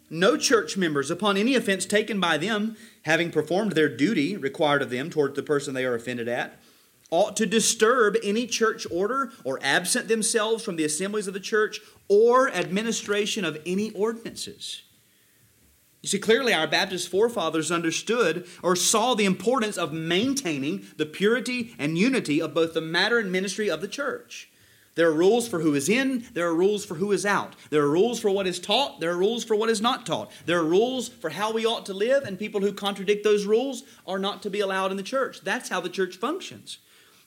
[0.10, 4.90] No church members, upon any offense taken by them, having performed their duty required of
[4.90, 6.58] them toward the person they are offended at,
[7.12, 11.80] ought to disturb any church order or absent themselves from the assemblies of the church
[12.08, 14.84] or administration of any ordinances.
[16.02, 21.76] You see, clearly our Baptist forefathers understood or saw the importance of maintaining the purity
[21.78, 24.50] and unity of both the matter and ministry of the church.
[24.96, 27.54] There are rules for who is in, there are rules for who is out.
[27.70, 30.32] There are rules for what is taught, there are rules for what is not taught.
[30.46, 33.84] There are rules for how we ought to live, and people who contradict those rules
[34.08, 35.42] are not to be allowed in the church.
[35.42, 36.80] That's how the church functions.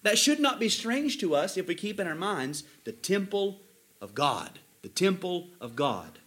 [0.02, 3.60] That should not be strange to us if we keep in our minds the temple
[4.00, 4.58] of God.
[4.82, 6.18] The temple of God.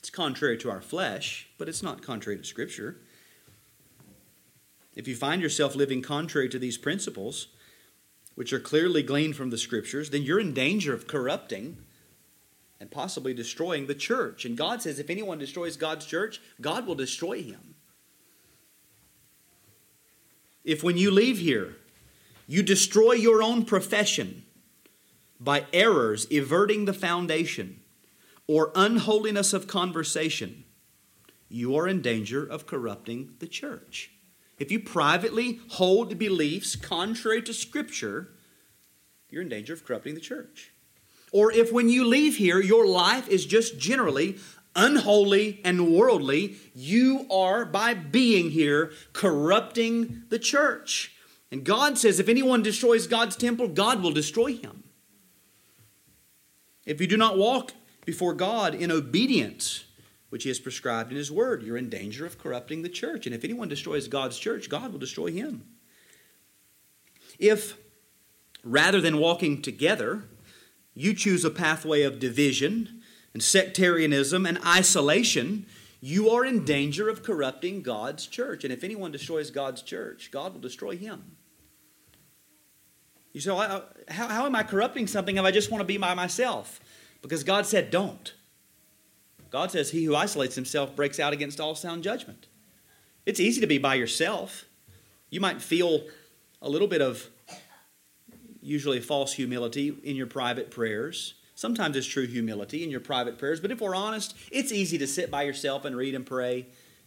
[0.00, 2.96] It's contrary to our flesh, but it's not contrary to Scripture.
[4.94, 7.48] If you find yourself living contrary to these principles,
[8.34, 11.78] which are clearly gleaned from the Scriptures, then you're in danger of corrupting
[12.80, 14.44] and possibly destroying the church.
[14.44, 17.74] And God says if anyone destroys God's church, God will destroy him.
[20.64, 21.76] If when you leave here,
[22.46, 24.44] you destroy your own profession
[25.40, 27.80] by errors everting the foundation
[28.46, 30.64] or unholiness of conversation.
[31.48, 34.10] you are in danger of corrupting the church.
[34.58, 38.28] If you privately hold beliefs contrary to Scripture,
[39.30, 40.72] you're in danger of corrupting the church.
[41.32, 44.38] Or if when you leave here, your life is just generally
[44.74, 51.15] unholy and worldly, you are, by being here, corrupting the church.
[51.50, 54.84] And God says if anyone destroys God's temple, God will destroy him.
[56.84, 57.72] If you do not walk
[58.04, 59.84] before God in obedience,
[60.30, 63.26] which He has prescribed in His Word, you're in danger of corrupting the church.
[63.26, 65.64] And if anyone destroys God's church, God will destroy him.
[67.38, 67.76] If,
[68.62, 70.24] rather than walking together,
[70.94, 73.02] you choose a pathway of division
[73.34, 75.66] and sectarianism and isolation,
[76.00, 78.64] you are in danger of corrupting God's church.
[78.64, 81.36] And if anyone destroys God's church, God will destroy him.
[83.32, 85.98] You say, well, how, how am I corrupting something if I just want to be
[85.98, 86.80] by myself?
[87.22, 88.32] Because God said, don't.
[89.50, 92.46] God says, He who isolates himself breaks out against all sound judgment.
[93.24, 94.64] It's easy to be by yourself.
[95.30, 96.04] You might feel
[96.62, 97.28] a little bit of
[98.60, 101.34] usually false humility in your private prayers.
[101.56, 105.06] Sometimes it's true humility in your private prayers, but if we're honest, it's easy to
[105.06, 106.66] sit by yourself and read and pray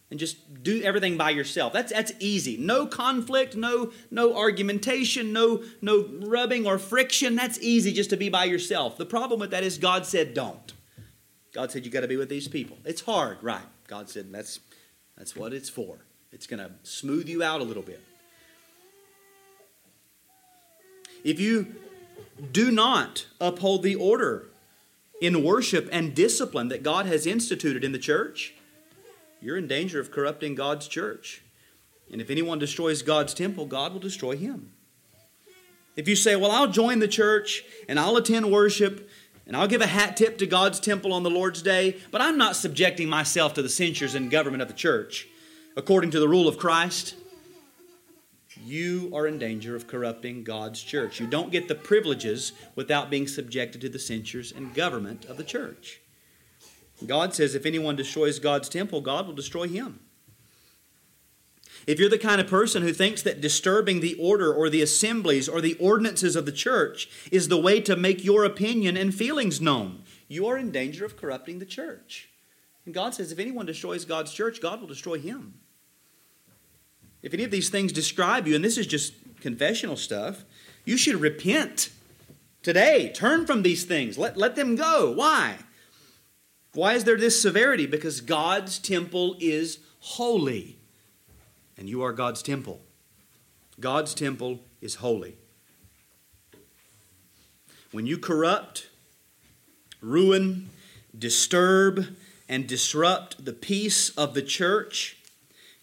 [0.09, 1.71] and just do everything by yourself.
[1.71, 2.57] That's that's easy.
[2.57, 7.35] No conflict, no no argumentation, no no rubbing or friction.
[7.35, 8.97] That's easy just to be by yourself.
[8.97, 10.73] The problem with that is God said don't.
[11.53, 12.79] God said you got to be with these people.
[12.85, 13.61] It's hard, right?
[13.87, 14.59] God said that's
[15.15, 15.99] that's what it's for.
[16.31, 18.01] It's going to smooth you out a little bit.
[21.23, 21.75] If you
[22.51, 24.49] do not uphold the order
[25.21, 28.53] in worship and discipline that God has instituted in the church,
[29.41, 31.41] you're in danger of corrupting God's church.
[32.11, 34.71] And if anyone destroys God's temple, God will destroy him.
[35.95, 39.09] If you say, Well, I'll join the church and I'll attend worship
[39.45, 42.37] and I'll give a hat tip to God's temple on the Lord's day, but I'm
[42.37, 45.27] not subjecting myself to the censures and government of the church
[45.75, 47.15] according to the rule of Christ,
[48.69, 51.19] you are in danger of corrupting God's church.
[51.19, 55.43] You don't get the privileges without being subjected to the censures and government of the
[55.43, 55.99] church.
[57.05, 60.01] God says if anyone destroys God's temple, God will destroy him.
[61.87, 65.47] If you're the kind of person who thinks that disturbing the order or the assemblies
[65.47, 69.61] or the ordinances of the church is the way to make your opinion and feelings
[69.61, 72.29] known, you are in danger of corrupting the church.
[72.85, 75.55] And God says if anyone destroys God's church, God will destroy him.
[77.21, 80.43] If any of these things describe you, and this is just confessional stuff,
[80.85, 81.89] you should repent
[82.63, 83.11] today.
[83.13, 84.17] Turn from these things.
[84.17, 85.11] Let, let them go.
[85.11, 85.57] Why?
[86.73, 87.85] Why is there this severity?
[87.85, 90.77] Because God's temple is holy,
[91.77, 92.81] and you are God's temple.
[93.79, 95.35] God's temple is holy.
[97.91, 98.87] When you corrupt,
[100.01, 100.69] ruin,
[101.17, 102.05] disturb,
[102.47, 105.17] and disrupt the peace of the church,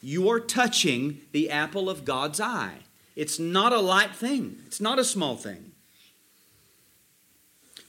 [0.00, 2.78] you are touching the apple of God's eye.
[3.14, 5.72] It's not a light thing, it's not a small thing.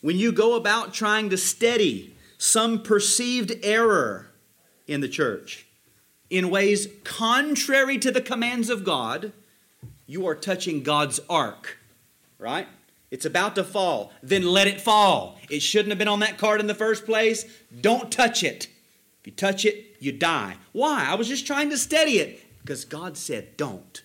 [0.01, 4.27] When you go about trying to steady some perceived error
[4.87, 5.65] in the church
[6.29, 9.33] in ways contrary to the commands of God,
[10.05, 11.77] you are touching God's ark,
[12.37, 12.67] right?
[13.09, 14.11] It's about to fall.
[14.21, 15.37] Then let it fall.
[15.49, 17.45] It shouldn't have been on that card in the first place.
[17.81, 18.67] Don't touch it.
[19.27, 20.55] You touch it, you die.
[20.71, 21.05] Why?
[21.05, 22.39] I was just trying to steady it.
[22.61, 24.01] Because God said, don't.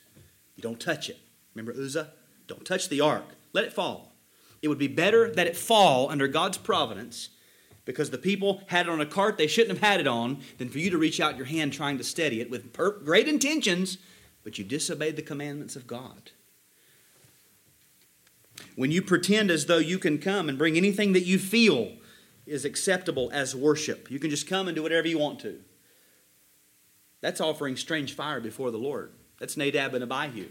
[0.57, 1.16] You don't touch it.
[1.55, 2.11] Remember Uzzah?
[2.49, 3.27] Don't touch the ark.
[3.53, 4.16] Let it fall.
[4.62, 7.29] It would be better that it fall under God's providence
[7.85, 10.68] because the people had it on a cart they shouldn't have had it on than
[10.68, 13.99] for you to reach out your hand trying to steady it with per- great intentions,
[14.43, 16.33] but you disobeyed the commandments of God.
[18.75, 21.93] When you pretend as though you can come and bring anything that you feel
[22.47, 25.61] is acceptable as worship, you can just come and do whatever you want to.
[27.20, 29.12] That's offering strange fire before the Lord.
[29.38, 30.49] That's Nadab and Abihu.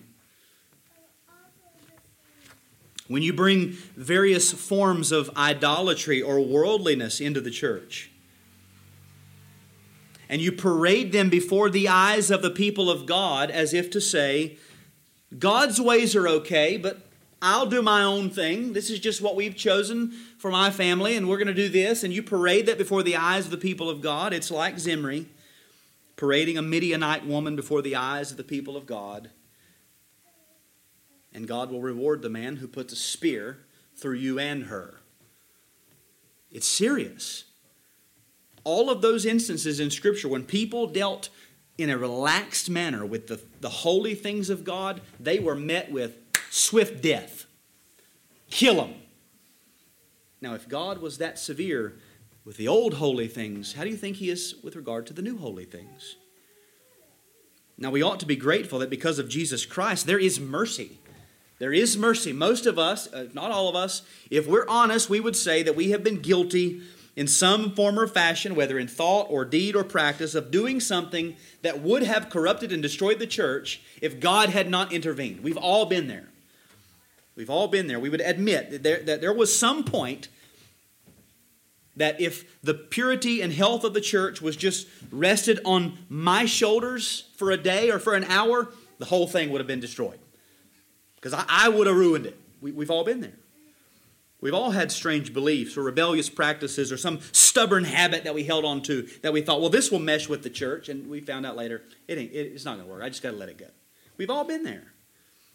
[3.07, 8.09] When you bring various forms of idolatry or worldliness into the church,
[10.29, 13.99] and you parade them before the eyes of the people of God as if to
[13.99, 14.57] say,
[15.37, 16.99] God's ways are okay, but
[17.41, 18.71] I'll do my own thing.
[18.71, 22.03] This is just what we've chosen for my family, and we're going to do this.
[22.03, 24.33] And you parade that before the eyes of the people of God.
[24.33, 25.27] It's like Zimri
[26.15, 29.29] parading a Midianite woman before the eyes of the people of God.
[31.31, 33.59] And God will reward the man who puts a spear
[33.95, 35.01] through you and her.
[36.51, 37.43] It's serious.
[38.63, 41.29] All of those instances in Scripture, when people dealt
[41.77, 46.17] in a relaxed manner with the, the holy things of God, they were met with
[46.49, 47.45] swift death.
[48.49, 49.00] Kill them.
[50.41, 51.93] Now, if God was that severe,
[52.43, 55.21] with the old holy things, how do you think he is with regard to the
[55.21, 56.15] new holy things?
[57.77, 60.99] Now, we ought to be grateful that because of Jesus Christ, there is mercy.
[61.59, 62.33] There is mercy.
[62.33, 65.75] Most of us, uh, not all of us, if we're honest, we would say that
[65.75, 66.81] we have been guilty
[67.15, 71.35] in some form or fashion, whether in thought or deed or practice, of doing something
[71.61, 75.41] that would have corrupted and destroyed the church if God had not intervened.
[75.41, 76.29] We've all been there.
[77.41, 77.99] We've all been there.
[77.99, 80.27] We would admit that there, that there was some point
[81.95, 87.29] that if the purity and health of the church was just rested on my shoulders
[87.37, 88.69] for a day or for an hour,
[88.99, 90.19] the whole thing would have been destroyed.
[91.15, 92.39] Because I, I, would have ruined it.
[92.61, 93.39] We, we've all been there.
[94.39, 98.65] We've all had strange beliefs or rebellious practices or some stubborn habit that we held
[98.65, 100.89] on to that we thought, well, this will mesh with the church.
[100.89, 103.01] And we found out later, it ain't, it's not going to work.
[103.01, 103.65] I just got to let it go.
[104.17, 104.93] We've all been there.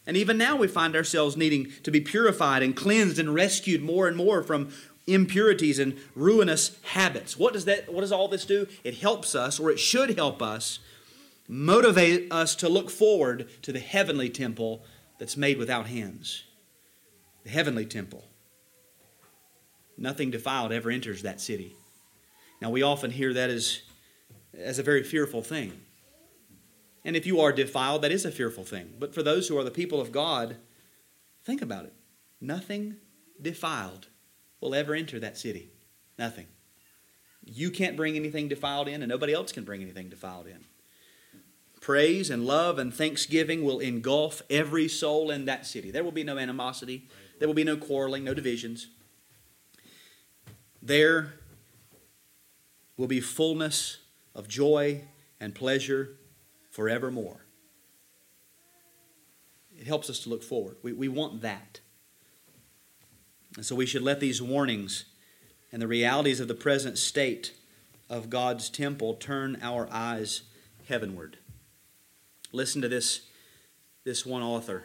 [0.07, 4.07] And even now we find ourselves needing to be purified and cleansed and rescued more
[4.07, 4.71] and more from
[5.07, 7.37] impurities and ruinous habits.
[7.37, 8.67] What does that what does all this do?
[8.85, 10.79] It helps us or it should help us
[11.49, 14.85] motivate us to look forward to the heavenly temple
[15.19, 16.45] that's made without hands.
[17.45, 18.25] The heavenly temple.
[19.97, 21.75] Nothing defiled ever enters that city.
[22.61, 23.83] Now we often hear that as
[24.57, 25.73] as a very fearful thing.
[27.07, 28.95] And if you are defiled, that is a fearful thing.
[28.99, 30.57] But for those who are the people of God,
[31.45, 31.93] think about it.
[32.41, 32.97] Nothing
[33.41, 34.09] defiled
[34.61, 35.71] will ever enter that city.
[36.19, 36.49] Nothing.
[37.45, 40.65] You can't bring anything defiled in, and nobody else can bring anything defiled in.
[41.81, 45.93] Praise and love and thanksgiving will engulf every soul in that city.
[45.93, 48.89] There will be no animosity, there will be no quarreling, no divisions.
[50.83, 51.35] There
[52.97, 53.99] will be fullness
[54.35, 55.03] of joy
[55.39, 56.17] and pleasure
[56.77, 57.47] forevermore.
[59.79, 60.77] It helps us to look forward.
[60.83, 61.81] We, we want that.
[63.57, 65.07] And so we should let these warnings
[65.73, 67.55] and the realities of the present state
[68.11, 70.43] of God's temple turn our eyes
[70.87, 71.39] heavenward.
[72.53, 73.23] Listen to this,
[74.05, 74.83] this one author.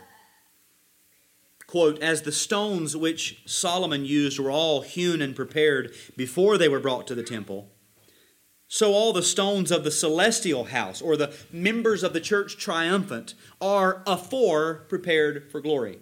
[1.68, 6.80] Quote, as the stones which Solomon used were all hewn and prepared before they were
[6.80, 7.68] brought to the temple,
[8.74, 13.34] so all the stones of the celestial house, or the members of the church triumphant,
[13.60, 16.00] are afore prepared for glory.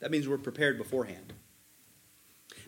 [0.00, 1.34] That means we're prepared beforehand.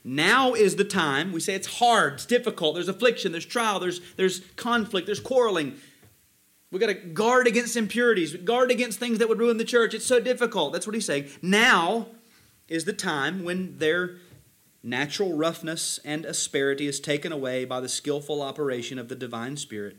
[0.04, 1.32] Now is the time.
[1.32, 5.74] We say it's hard, it's difficult, there's affliction, there's trial, there's, there's conflict, there's quarreling.
[6.70, 9.92] We've got to guard against impurities, guard against things that would ruin the church.
[9.92, 10.72] It's so difficult.
[10.72, 11.30] That's what he's saying.
[11.42, 12.06] Now
[12.68, 14.18] is the time when their
[14.86, 19.96] natural roughness and asperity is taken away by the skillful operation of the divine Spirit.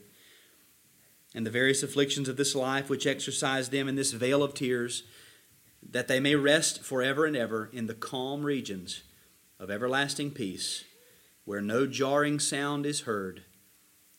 [1.35, 5.03] And the various afflictions of this life which exercise them in this vale of tears,
[5.87, 9.03] that they may rest forever and ever in the calm regions
[9.59, 10.85] of everlasting peace,
[11.43, 13.43] where no jarring sound is heard,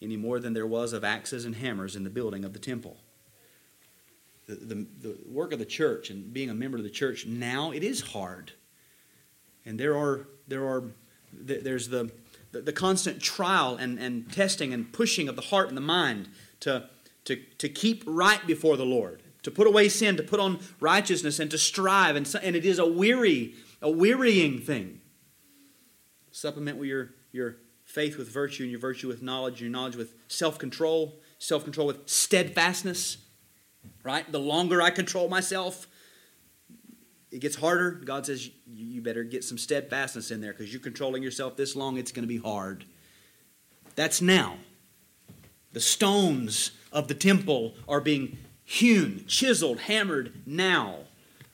[0.03, 2.99] any more than there was of axes and hammers in the building of the temple.
[4.47, 7.71] The, the, the work of the church and being a member of the church now,
[7.71, 8.53] it is hard.
[9.65, 10.85] And there are, there are
[11.33, 12.11] there's the,
[12.53, 16.29] the, constant trial and, and testing and pushing of the heart and the mind
[16.61, 16.89] to,
[17.25, 21.39] to, to keep right before the Lord, to put away sin, to put on righteousness,
[21.39, 22.17] and to strive.
[22.17, 25.01] And, so, and it is a weary, a wearying thing.
[26.33, 29.97] Supplement with your, your faith with virtue, and your virtue with knowledge, and your knowledge
[29.97, 33.19] with self control, self control with steadfastness.
[34.03, 34.31] Right?
[34.31, 35.87] The longer I control myself,
[37.31, 37.91] it gets harder.
[37.91, 41.99] God says you better get some steadfastness in there because you're controlling yourself this long,
[41.99, 42.85] it's going to be hard.
[43.95, 44.57] That's now.
[45.73, 51.01] The stones of the temple are being hewn, chiseled, hammered now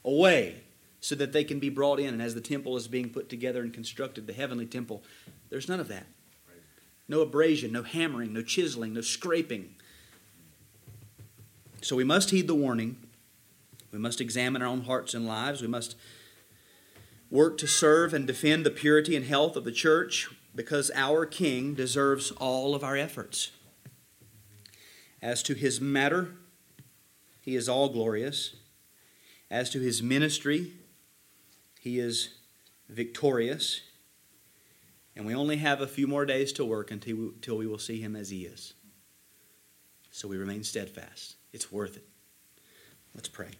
[0.05, 0.62] away
[1.01, 2.14] so that they can be brought in.
[2.14, 5.02] And as the temple is being put together and constructed, the heavenly temple,
[5.51, 6.06] there's none of that.
[7.09, 9.74] No abrasion, no hammering, no chiseling, no scraping.
[11.82, 12.96] So we must heed the warning.
[13.94, 15.62] We must examine our own hearts and lives.
[15.62, 15.94] We must
[17.30, 21.74] work to serve and defend the purity and health of the church because our King
[21.74, 23.52] deserves all of our efforts.
[25.22, 26.34] As to his matter,
[27.40, 28.56] he is all glorious.
[29.48, 30.72] As to his ministry,
[31.80, 32.30] he is
[32.88, 33.80] victorious.
[35.14, 37.78] And we only have a few more days to work until we, until we will
[37.78, 38.74] see him as he is.
[40.10, 41.36] So we remain steadfast.
[41.52, 42.08] It's worth it.
[43.14, 43.50] Let's pray.